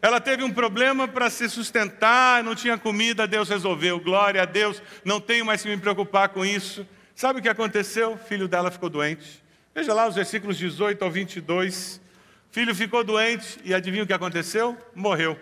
[0.00, 3.98] Ela teve um problema para se sustentar, não tinha comida, Deus resolveu.
[3.98, 6.86] Glória a Deus, não tenho mais que me preocupar com isso.
[7.16, 8.12] Sabe o que aconteceu?
[8.12, 9.42] O filho dela ficou doente.
[9.74, 12.00] Veja lá os versículos 18 ao 22.
[12.48, 14.78] O filho ficou doente e adivinha o que aconteceu?
[14.94, 15.38] Morreu.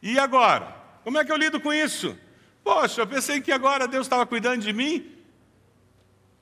[0.00, 0.76] E agora?
[1.02, 2.16] Como é que eu lido com isso?
[2.62, 5.16] Poxa, eu pensei que agora Deus estava cuidando de mim.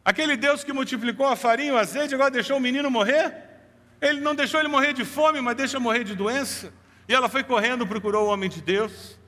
[0.05, 3.49] Aquele Deus que multiplicou a farinha e o azeite agora deixou o menino morrer?
[4.01, 6.73] Ele não deixou ele morrer de fome, mas deixa morrer de doença.
[7.09, 9.19] E ela foi correndo, procurou o homem de Deus.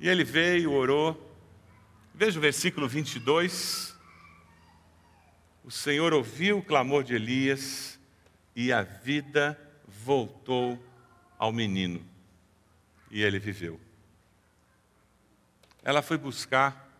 [0.00, 1.34] E ele veio, orou.
[2.14, 3.94] Veja o versículo 22.
[5.62, 7.98] O Senhor ouviu o clamor de Elias
[8.54, 10.82] e a vida voltou
[11.38, 12.04] ao menino.
[13.10, 13.85] E ele viveu.
[15.86, 16.90] Ela foi buscar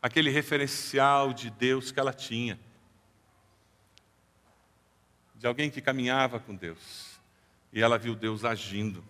[0.00, 2.56] aquele referencial de Deus que ela tinha
[5.34, 7.20] de alguém que caminhava com Deus.
[7.72, 9.04] E ela viu Deus agindo.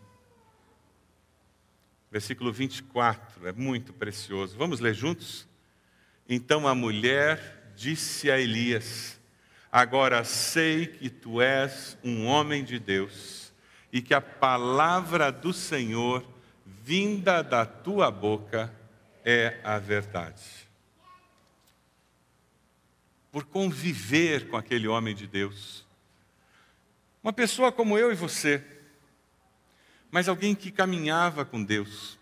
[2.11, 4.57] Versículo 24, é muito precioso.
[4.57, 5.47] Vamos ler juntos?
[6.27, 9.21] Então a mulher disse a Elias:
[9.71, 13.53] Agora sei que tu és um homem de Deus
[13.93, 16.27] e que a palavra do Senhor,
[16.65, 18.73] vinda da tua boca,
[19.25, 20.43] é a verdade.
[23.31, 25.85] Por conviver com aquele homem de Deus,
[27.23, 28.63] uma pessoa como eu e você,
[30.11, 32.19] mas alguém que caminhava com Deus,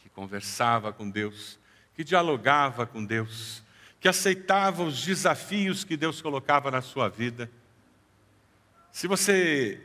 [0.00, 1.58] que conversava com Deus,
[1.94, 3.62] que dialogava com Deus,
[4.00, 7.50] que aceitava os desafios que Deus colocava na sua vida.
[8.90, 9.80] Se você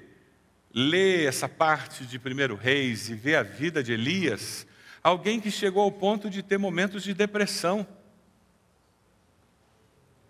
[0.73, 4.65] lê essa parte de 1 Reis e vê a vida de Elias,
[5.03, 7.87] alguém que chegou ao ponto de ter momentos de depressão.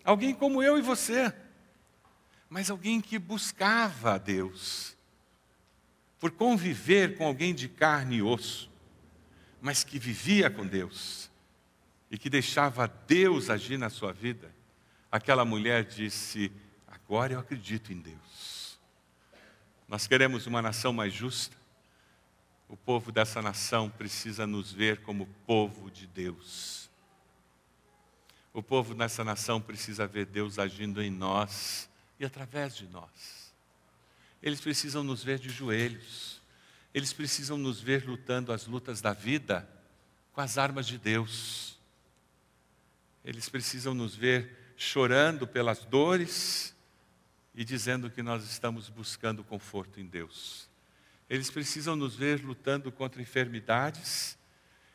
[0.04, 1.32] Alguém como eu e você
[2.52, 4.94] mas alguém que buscava a Deus,
[6.20, 8.70] por conviver com alguém de carne e osso,
[9.58, 11.30] mas que vivia com Deus
[12.10, 14.54] e que deixava Deus agir na sua vida,
[15.10, 16.52] aquela mulher disse:
[16.86, 18.78] Agora eu acredito em Deus.
[19.88, 21.56] Nós queremos uma nação mais justa.
[22.72, 26.88] O povo dessa nação precisa nos ver como povo de Deus.
[28.50, 31.86] O povo dessa nação precisa ver Deus agindo em nós
[32.18, 33.52] e através de nós.
[34.42, 36.40] Eles precisam nos ver de joelhos,
[36.94, 39.68] eles precisam nos ver lutando as lutas da vida
[40.32, 41.78] com as armas de Deus.
[43.22, 46.74] Eles precisam nos ver chorando pelas dores
[47.54, 50.71] e dizendo que nós estamos buscando conforto em Deus.
[51.32, 54.36] Eles precisam nos ver lutando contra enfermidades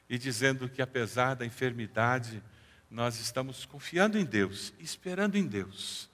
[0.08, 2.44] e dizendo que apesar da enfermidade,
[2.92, 6.08] nós estamos confiando em Deus, esperando em Deus.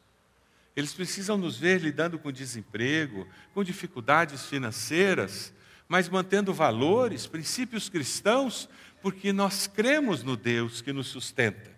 [0.77, 5.51] Eles precisam nos ver lidando com desemprego, com dificuldades financeiras,
[5.89, 8.69] mas mantendo valores, princípios cristãos,
[9.01, 11.69] porque nós cremos no Deus que nos sustenta.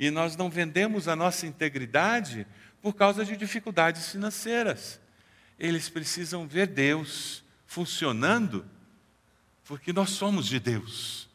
[0.00, 2.44] E nós não vendemos a nossa integridade
[2.82, 5.00] por causa de dificuldades financeiras.
[5.56, 7.43] Eles precisam ver Deus
[7.74, 8.64] funcionando,
[9.64, 11.28] porque nós somos de Deus.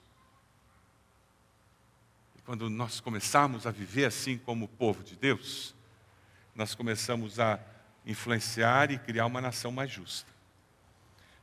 [2.38, 5.76] E quando nós começarmos a viver assim como povo de Deus,
[6.56, 7.60] nós começamos a
[8.06, 10.30] influenciar e criar uma nação mais justa.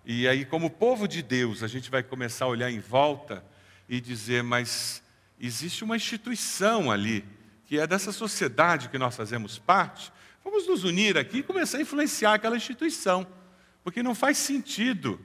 [0.02, 3.44] E aí, como povo de Deus, a gente vai começar a olhar em volta
[3.86, 5.02] e dizer: mas
[5.38, 7.22] existe uma instituição ali,
[7.66, 10.10] que é dessa sociedade que nós fazemos parte.
[10.42, 13.26] Vamos nos unir aqui e começar a influenciar aquela instituição,
[13.86, 15.20] porque não faz sentido.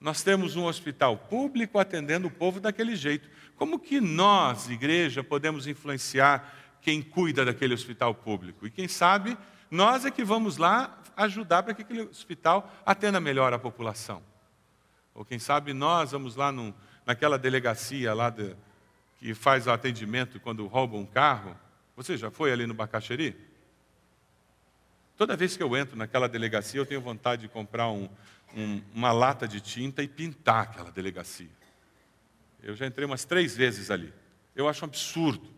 [0.00, 3.28] Nós temos um hospital público atendendo o povo daquele jeito.
[3.54, 8.66] Como que nós, igreja, podemos influenciar quem cuida daquele hospital público.
[8.66, 9.36] E quem sabe,
[9.70, 14.22] nós é que vamos lá ajudar para que aquele hospital atenda melhor a população.
[15.14, 16.72] Ou quem sabe nós vamos lá num,
[17.04, 18.56] naquela delegacia lá de,
[19.18, 21.54] que faz o atendimento quando rouba um carro.
[21.94, 23.36] Você já foi ali no Bacaxeri?
[25.16, 28.08] Toda vez que eu entro naquela delegacia, eu tenho vontade de comprar um,
[28.54, 31.50] um, uma lata de tinta e pintar aquela delegacia.
[32.62, 34.12] Eu já entrei umas três vezes ali.
[34.56, 35.54] Eu acho um absurdo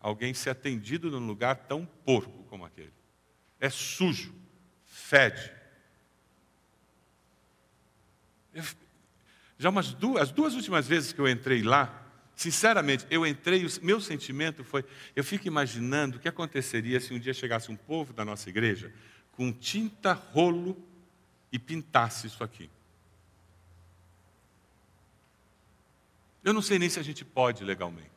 [0.00, 2.92] alguém ser atendido num lugar tão porco como aquele.
[3.60, 4.34] É sujo,
[4.84, 5.52] fede.
[8.54, 8.64] Eu,
[9.58, 12.07] já umas duas, as duas últimas vezes que eu entrei lá,
[12.38, 14.84] sinceramente, eu entrei, o meu sentimento foi,
[15.16, 18.94] eu fico imaginando o que aconteceria se um dia chegasse um povo da nossa igreja
[19.32, 20.80] com tinta, rolo
[21.50, 22.70] e pintasse isso aqui.
[26.44, 28.08] Eu não sei nem se a gente pode legalmente.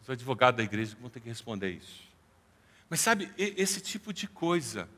[0.00, 2.08] Os advogados da igreja vão ter que responder isso.
[2.88, 4.88] Mas sabe, esse tipo de coisa.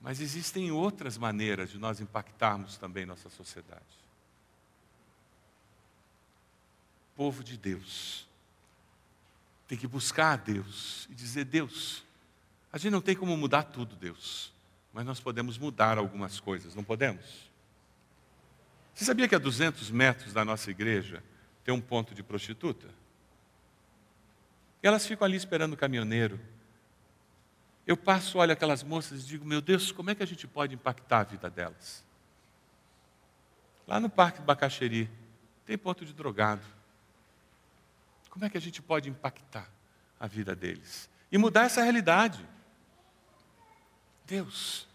[0.00, 4.07] Mas existem outras maneiras de nós impactarmos também nossa sociedade.
[7.18, 8.28] Povo de Deus
[9.66, 12.04] tem que buscar a Deus e dizer: Deus,
[12.72, 14.52] a gente não tem como mudar tudo, Deus,
[14.92, 17.50] mas nós podemos mudar algumas coisas, não podemos?
[18.94, 21.20] Você sabia que a 200 metros da nossa igreja
[21.64, 22.86] tem um ponto de prostituta?
[24.80, 26.38] E elas ficam ali esperando o caminhoneiro.
[27.84, 30.72] Eu passo, olho aquelas moças e digo: Meu Deus, como é que a gente pode
[30.72, 32.04] impactar a vida delas?
[33.88, 35.10] Lá no Parque do Bacaxeri,
[35.66, 36.77] tem ponto de drogado.
[38.38, 39.68] Como é que a gente pode impactar
[40.20, 42.48] a vida deles e mudar essa realidade?
[44.24, 44.86] Deus,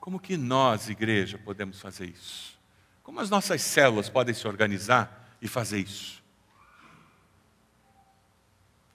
[0.00, 2.58] como que nós, igreja, podemos fazer isso?
[3.02, 6.22] Como as nossas células podem se organizar e fazer isso?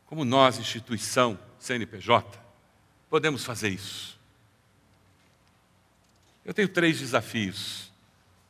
[0.08, 2.44] Como nós, instituição, CNPJ,
[3.12, 4.20] podemos fazer isso?
[6.44, 7.92] Eu tenho três desafios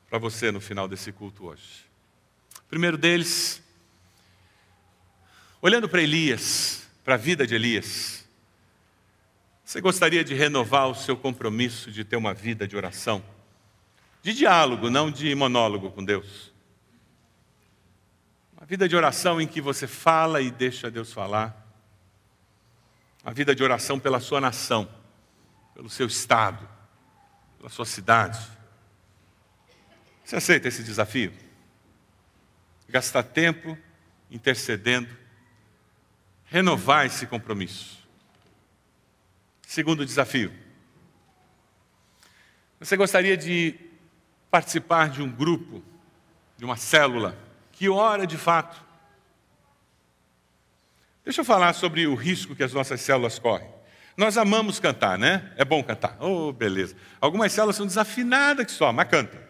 [0.10, 1.86] para você no final desse culto hoje.
[2.60, 3.62] O primeiro deles,
[5.60, 8.28] Olhando para Elias, para a vida de Elias,
[9.66, 13.24] você gostaria de renovar o seu compromisso de ter uma vida de oração?
[14.22, 16.54] De diálogo, não de monólogo com Deus.
[18.56, 21.66] Uma vida de oração em que você fala e deixa Deus falar.
[23.24, 24.88] Uma vida de oração pela sua nação,
[25.74, 26.70] pelo seu estado,
[27.58, 28.40] pela sua cidade.
[30.24, 31.34] Você aceita esse desafio?
[32.88, 33.76] Gastar tempo
[34.30, 35.27] intercedendo
[36.48, 37.98] renovar esse compromisso.
[39.62, 40.52] Segundo desafio.
[42.80, 43.76] Você gostaria de
[44.50, 45.84] participar de um grupo,
[46.58, 47.38] de uma célula,
[47.72, 48.82] que ora de fato?
[51.24, 53.70] Deixa eu falar sobre o risco que as nossas células correm.
[54.16, 55.52] Nós amamos cantar, né?
[55.58, 56.18] É bom cantar.
[56.20, 56.96] Oh, beleza.
[57.20, 59.48] Algumas células são desafinadas que só, mas canta.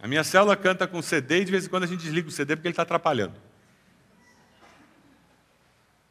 [0.00, 2.32] A minha célula canta com CD e de vez em quando a gente desliga o
[2.32, 3.34] CD porque ele está atrapalhando.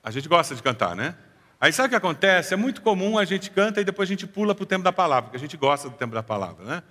[0.03, 1.15] A gente gosta de cantar, né?
[1.59, 2.53] Aí sabe o que acontece?
[2.53, 4.91] É muito comum a gente canta e depois a gente pula para o tempo da
[4.91, 6.83] palavra, porque a gente gosta do tempo da palavra, né?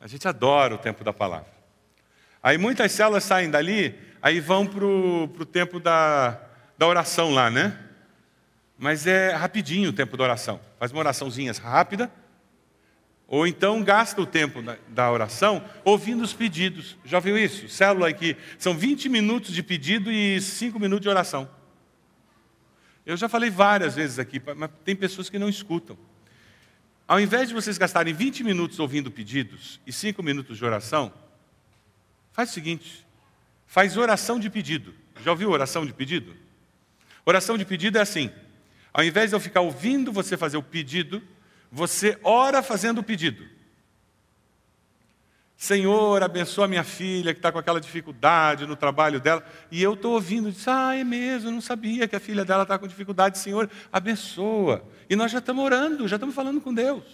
[0.00, 1.48] A gente adora o tempo da palavra.
[2.42, 6.40] Aí muitas células saem dali, aí vão para o tempo da,
[6.78, 7.76] da oração lá, né?
[8.78, 10.60] Mas é rapidinho o tempo da oração.
[10.78, 12.10] Faz uma oraçãozinha rápida,
[13.26, 16.96] ou então gasta o tempo da, oração ouvindo os pedidos.
[17.04, 17.68] Já viu isso?
[17.68, 21.48] Célula aqui, são 20 minutos de pedido e 5 minutos de oração.
[23.04, 25.96] Eu já falei várias vezes aqui, mas tem pessoas que não escutam.
[27.08, 31.12] Ao invés de vocês gastarem 20 minutos ouvindo pedidos e 5 minutos de oração,
[32.32, 33.06] faz o seguinte:
[33.66, 34.94] faz oração de pedido.
[35.24, 36.36] Já ouviu oração de pedido?
[37.24, 38.30] Oração de pedido é assim:
[38.92, 41.22] ao invés de eu ficar ouvindo você fazer o pedido,
[41.70, 43.44] você ora fazendo o pedido.
[45.60, 49.44] Senhor, abençoa minha filha que está com aquela dificuldade no trabalho dela.
[49.70, 52.78] E eu estou ouvindo, diz, ah, é mesmo, não sabia que a filha dela está
[52.78, 53.36] com dificuldade.
[53.36, 54.82] Senhor, abençoa.
[55.10, 57.04] E nós já estamos orando, já estamos falando com Deus.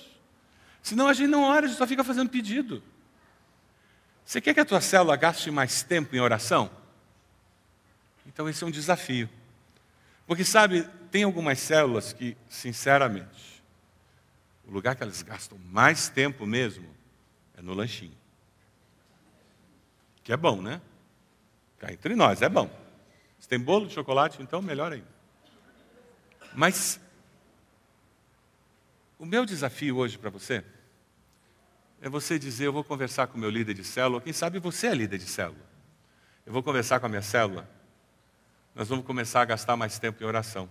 [0.81, 2.81] Senão a gente não ora, a gente só fica fazendo pedido.
[4.25, 6.71] Você quer que a tua célula gaste mais tempo em oração?
[8.27, 9.29] Então esse é um desafio.
[10.25, 13.61] Porque sabe, tem algumas células que, sinceramente,
[14.65, 16.87] o lugar que elas gastam mais tempo mesmo
[17.57, 18.26] é no lanchinho.
[20.27, 20.81] Que é bom, né?
[21.79, 22.69] Cá entre nós, é bom.
[23.39, 25.07] Se tem bolo de chocolate, então melhor ainda.
[26.53, 26.99] Mas
[29.21, 30.65] o meu desafio hoje para você
[32.03, 34.89] é você dizer: eu vou conversar com o meu líder de célula, quem sabe você
[34.89, 35.65] é líder de célula.
[36.45, 37.71] Eu vou conversar com a minha célula,
[38.75, 40.69] nós vamos começar a gastar mais tempo em oração.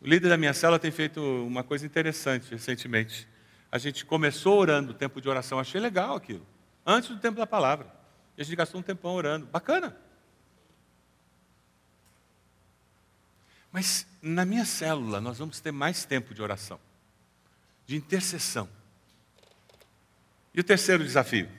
[0.00, 3.26] O líder da minha célula tem feito uma coisa interessante recentemente.
[3.72, 6.46] A gente começou orando o tempo de oração, achei legal aquilo,
[6.86, 8.03] antes do tempo da palavra.
[8.36, 9.46] E a gente gastou um tempão orando.
[9.46, 9.96] Bacana.
[13.70, 16.78] Mas na minha célula nós vamos ter mais tempo de oração,
[17.84, 18.68] de intercessão.
[20.54, 21.50] E o terceiro desafio?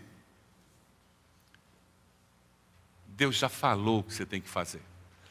[3.05, 4.81] Deus já falou o que você tem que fazer.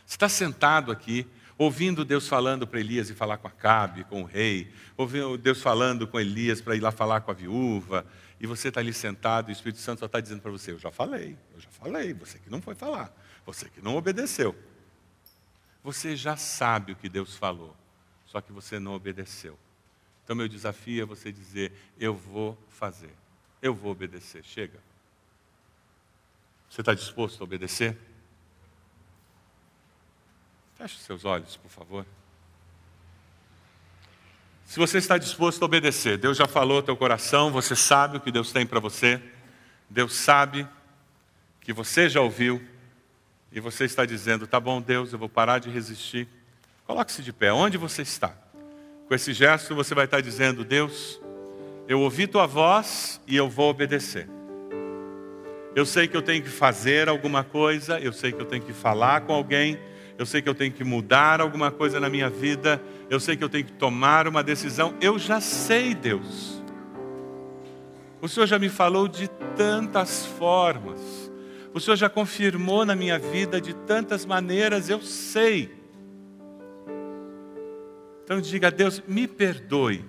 [0.04, 1.26] Você está sentado aqui,
[1.56, 6.06] ouvindo Deus falando para Elias ir falar com Acabe, com o rei, ouvindo Deus falando
[6.06, 8.06] com Elias para ir lá falar com a viúva,
[8.44, 10.78] e você está ali sentado e o Espírito Santo só está dizendo para você: Eu
[10.78, 13.10] já falei, eu já falei, você que não foi falar,
[13.46, 14.54] você que não obedeceu.
[15.82, 17.74] Você já sabe o que Deus falou,
[18.26, 19.58] só que você não obedeceu.
[20.22, 23.14] Então, meu desafio é você dizer: Eu vou fazer,
[23.62, 24.44] eu vou obedecer.
[24.44, 24.78] Chega.
[26.68, 27.96] Você está disposto a obedecer?
[30.74, 32.06] Feche seus olhos, por favor.
[34.64, 38.32] Se você está disposto a obedecer, Deus já falou teu coração, você sabe o que
[38.32, 39.20] Deus tem para você.
[39.88, 40.66] Deus sabe
[41.60, 42.60] que você já ouviu
[43.52, 46.26] e você está dizendo: "Tá bom, Deus, eu vou parar de resistir".
[46.86, 48.34] Coloque-se de pé, onde você está?
[49.06, 51.20] Com esse gesto você vai estar dizendo: "Deus,
[51.86, 54.28] eu ouvi tua voz e eu vou obedecer".
[55.76, 58.72] Eu sei que eu tenho que fazer alguma coisa, eu sei que eu tenho que
[58.72, 59.78] falar com alguém,
[60.16, 63.42] eu sei que eu tenho que mudar alguma coisa na minha vida, eu sei que
[63.42, 64.94] eu tenho que tomar uma decisão.
[65.00, 66.62] Eu já sei, Deus.
[68.20, 71.30] O Senhor já me falou de tantas formas,
[71.74, 75.74] o Senhor já confirmou na minha vida de tantas maneiras, eu sei.
[78.22, 80.04] Então diga a Deus: me perdoe,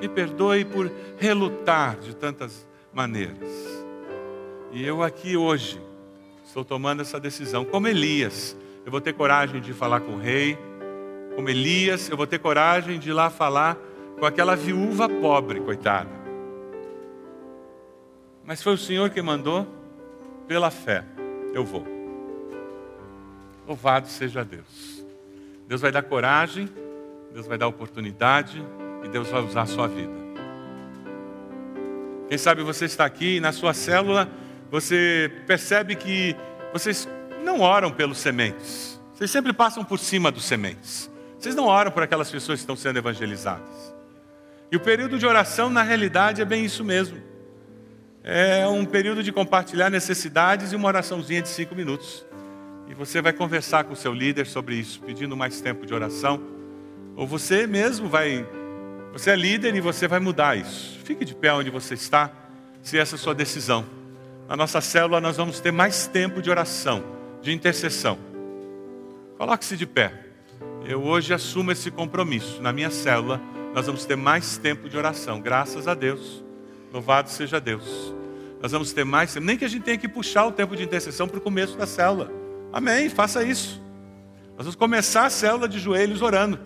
[0.00, 3.50] me perdoe por relutar de tantas maneiras.
[4.72, 5.78] E eu aqui hoje
[6.46, 10.58] estou tomando essa decisão, como Elias eu vou ter coragem de falar com o rei,
[11.34, 13.76] como Elias, eu vou ter coragem de ir lá falar
[14.18, 16.10] com aquela viúva pobre, coitada.
[18.44, 19.66] Mas foi o Senhor que mandou,
[20.46, 21.04] pela fé,
[21.54, 21.86] eu vou.
[23.66, 25.04] Louvado seja Deus.
[25.66, 26.68] Deus vai dar coragem,
[27.32, 28.62] Deus vai dar oportunidade
[29.04, 30.22] e Deus vai usar a sua vida.
[32.28, 34.28] Quem sabe você está aqui na sua célula
[34.72, 36.34] você percebe que
[36.72, 37.06] vocês
[37.42, 39.00] não oram pelos sementes.
[39.14, 41.10] Vocês sempre passam por cima dos sementes.
[41.38, 43.94] Vocês não oram por aquelas pessoas que estão sendo evangelizadas.
[44.70, 47.18] E o período de oração, na realidade, é bem isso mesmo.
[48.24, 52.24] É um período de compartilhar necessidades e uma oraçãozinha de cinco minutos.
[52.88, 56.40] E você vai conversar com o seu líder sobre isso, pedindo mais tempo de oração.
[57.16, 58.46] Ou você mesmo vai.
[59.12, 60.98] Você é líder e você vai mudar isso.
[61.04, 62.30] Fique de pé onde você está,
[62.82, 63.84] se essa é a sua decisão.
[64.48, 68.18] Na nossa célula, nós vamos ter mais tempo de oração de intercessão.
[69.36, 70.12] Coloque-se de pé.
[70.86, 72.62] Eu hoje assumo esse compromisso.
[72.62, 73.40] Na minha célula,
[73.74, 75.40] nós vamos ter mais tempo de oração.
[75.40, 76.42] Graças a Deus.
[76.92, 78.14] Louvado seja Deus.
[78.60, 79.46] Nós vamos ter mais tempo.
[79.46, 81.86] Nem que a gente tenha que puxar o tempo de intercessão para o começo da
[81.86, 82.30] célula.
[82.72, 83.08] Amém.
[83.08, 83.82] Faça isso.
[84.50, 86.58] Nós vamos começar a célula de joelhos orando.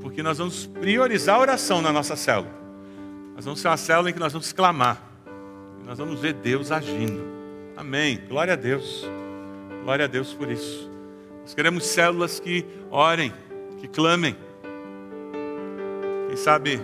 [0.00, 2.50] Porque nós vamos priorizar a oração na nossa célula.
[3.36, 5.00] Nós vamos ser uma célula em que nós vamos clamar.
[5.86, 7.22] nós vamos ver Deus agindo.
[7.76, 8.20] Amém.
[8.28, 9.06] Glória a Deus.
[9.82, 10.90] Glória a Deus por isso.
[11.42, 13.32] Nós queremos células que orem,
[13.78, 14.36] que clamem.
[16.28, 16.80] Quem sabe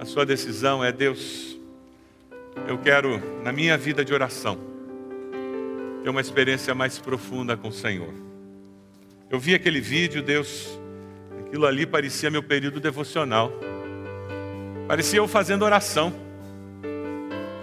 [0.00, 1.58] a sua decisão é Deus.
[2.66, 4.58] Eu quero, na minha vida de oração,
[6.02, 8.12] ter uma experiência mais profunda com o Senhor.
[9.30, 10.78] Eu vi aquele vídeo, Deus,
[11.40, 13.52] aquilo ali parecia meu período devocional.
[14.86, 16.12] Parecia eu fazendo oração,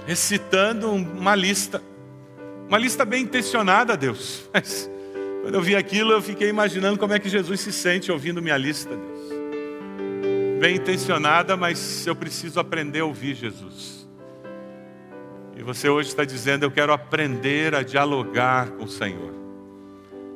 [0.07, 1.81] recitando uma lista.
[2.71, 4.49] Uma lista bem intencionada, Deus.
[4.53, 4.89] Mas
[5.41, 8.55] quando eu vi aquilo, eu fiquei imaginando como é que Jesus se sente ouvindo minha
[8.55, 10.57] lista, Deus.
[10.57, 14.07] Bem intencionada, mas eu preciso aprender a ouvir Jesus.
[15.57, 19.33] E você hoje está dizendo: Eu quero aprender a dialogar com o Senhor.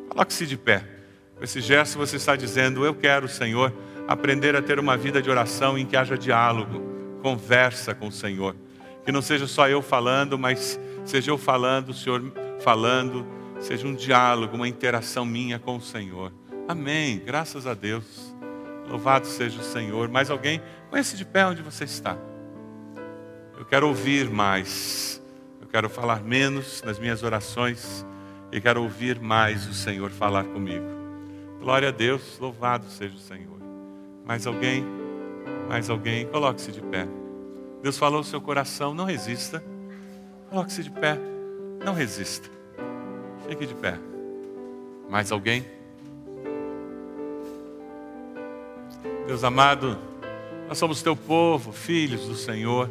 [0.10, 0.84] Coloque-se de pé.
[1.38, 3.72] Com esse gesto você está dizendo: Eu quero, Senhor,
[4.08, 6.82] aprender a ter uma vida de oração em que haja diálogo,
[7.22, 8.56] conversa com o Senhor.
[9.06, 12.22] Que não seja só eu falando, mas seja eu falando, o Senhor
[12.60, 13.26] falando,
[13.60, 16.34] seja um diálogo, uma interação minha com o Senhor.
[16.68, 17.22] Amém.
[17.24, 18.36] Graças a Deus.
[18.90, 20.10] Louvado seja o Senhor.
[20.10, 20.62] Mais alguém?
[20.90, 22.18] Conhece de pé onde você está.
[23.58, 25.22] Eu quero ouvir mais.
[25.62, 28.06] Eu quero falar menos nas minhas orações
[28.52, 30.86] e quero ouvir mais o Senhor falar comigo.
[31.60, 32.38] Glória a Deus.
[32.40, 33.60] Louvado seja o Senhor.
[34.26, 34.84] Mais alguém?
[35.70, 36.26] Mais alguém?
[36.28, 37.08] Coloque-se de pé.
[37.82, 39.64] Deus falou no seu coração, não resista.
[40.50, 41.18] Coloque-se de pé.
[41.84, 42.50] Não resista.
[43.48, 43.98] Fique de pé.
[45.10, 45.66] Mais alguém?
[49.28, 49.98] Deus amado,
[50.68, 52.90] nós somos teu povo, filhos do Senhor.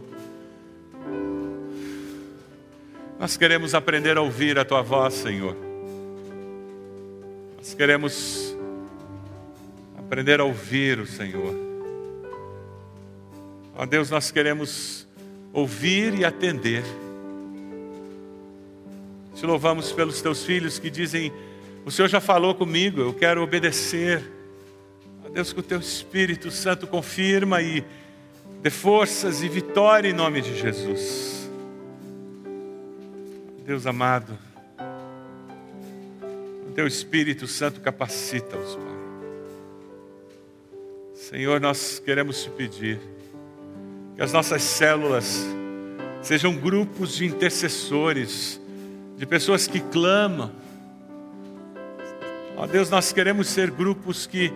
[3.18, 5.56] Nós queremos aprender a ouvir a tua voz, Senhor.
[7.56, 8.56] Nós queremos
[9.96, 11.54] aprender a ouvir o Senhor.
[13.76, 15.06] Ó Deus, nós queremos
[15.52, 16.84] ouvir e atender.
[19.34, 21.32] Te louvamos pelos teus filhos que dizem:
[21.84, 24.22] O Senhor já falou comigo, eu quero obedecer.
[25.24, 27.84] Ó Deus, que o teu Espírito Santo confirma e
[28.62, 31.50] dê forças e vitória em nome de Jesus.
[33.66, 34.38] Deus amado,
[36.68, 38.94] o teu Espírito Santo capacita-os, Pai.
[41.14, 43.00] Senhor, nós queremos te pedir
[44.14, 45.44] que as nossas células
[46.22, 48.60] sejam grupos de intercessores,
[49.16, 50.50] de pessoas que clamam.
[52.56, 54.52] Ó Deus, nós queremos ser grupos que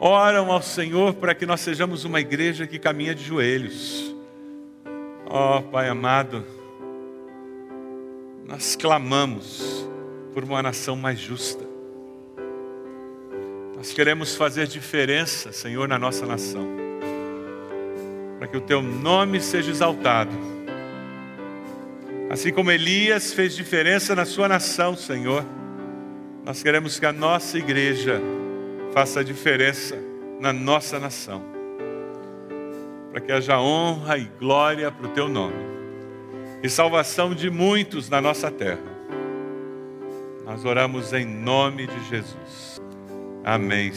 [0.00, 4.14] oram ao Senhor para que nós sejamos uma igreja que caminha de joelhos.
[5.26, 6.44] Ó Pai amado,
[8.46, 9.86] nós clamamos
[10.32, 11.66] por uma nação mais justa.
[13.76, 16.66] Nós queremos fazer diferença, Senhor, na nossa nação,
[18.38, 20.57] para que o Teu nome seja exaltado.
[22.30, 25.44] Assim como Elias fez diferença na sua nação, Senhor,
[26.44, 28.20] nós queremos que a nossa igreja
[28.92, 29.96] faça diferença
[30.40, 31.42] na nossa nação,
[33.10, 35.78] para que haja honra e glória para o Teu nome
[36.62, 38.98] e salvação de muitos na nossa terra.
[40.44, 42.80] Nós oramos em nome de Jesus.
[43.44, 43.92] Amém.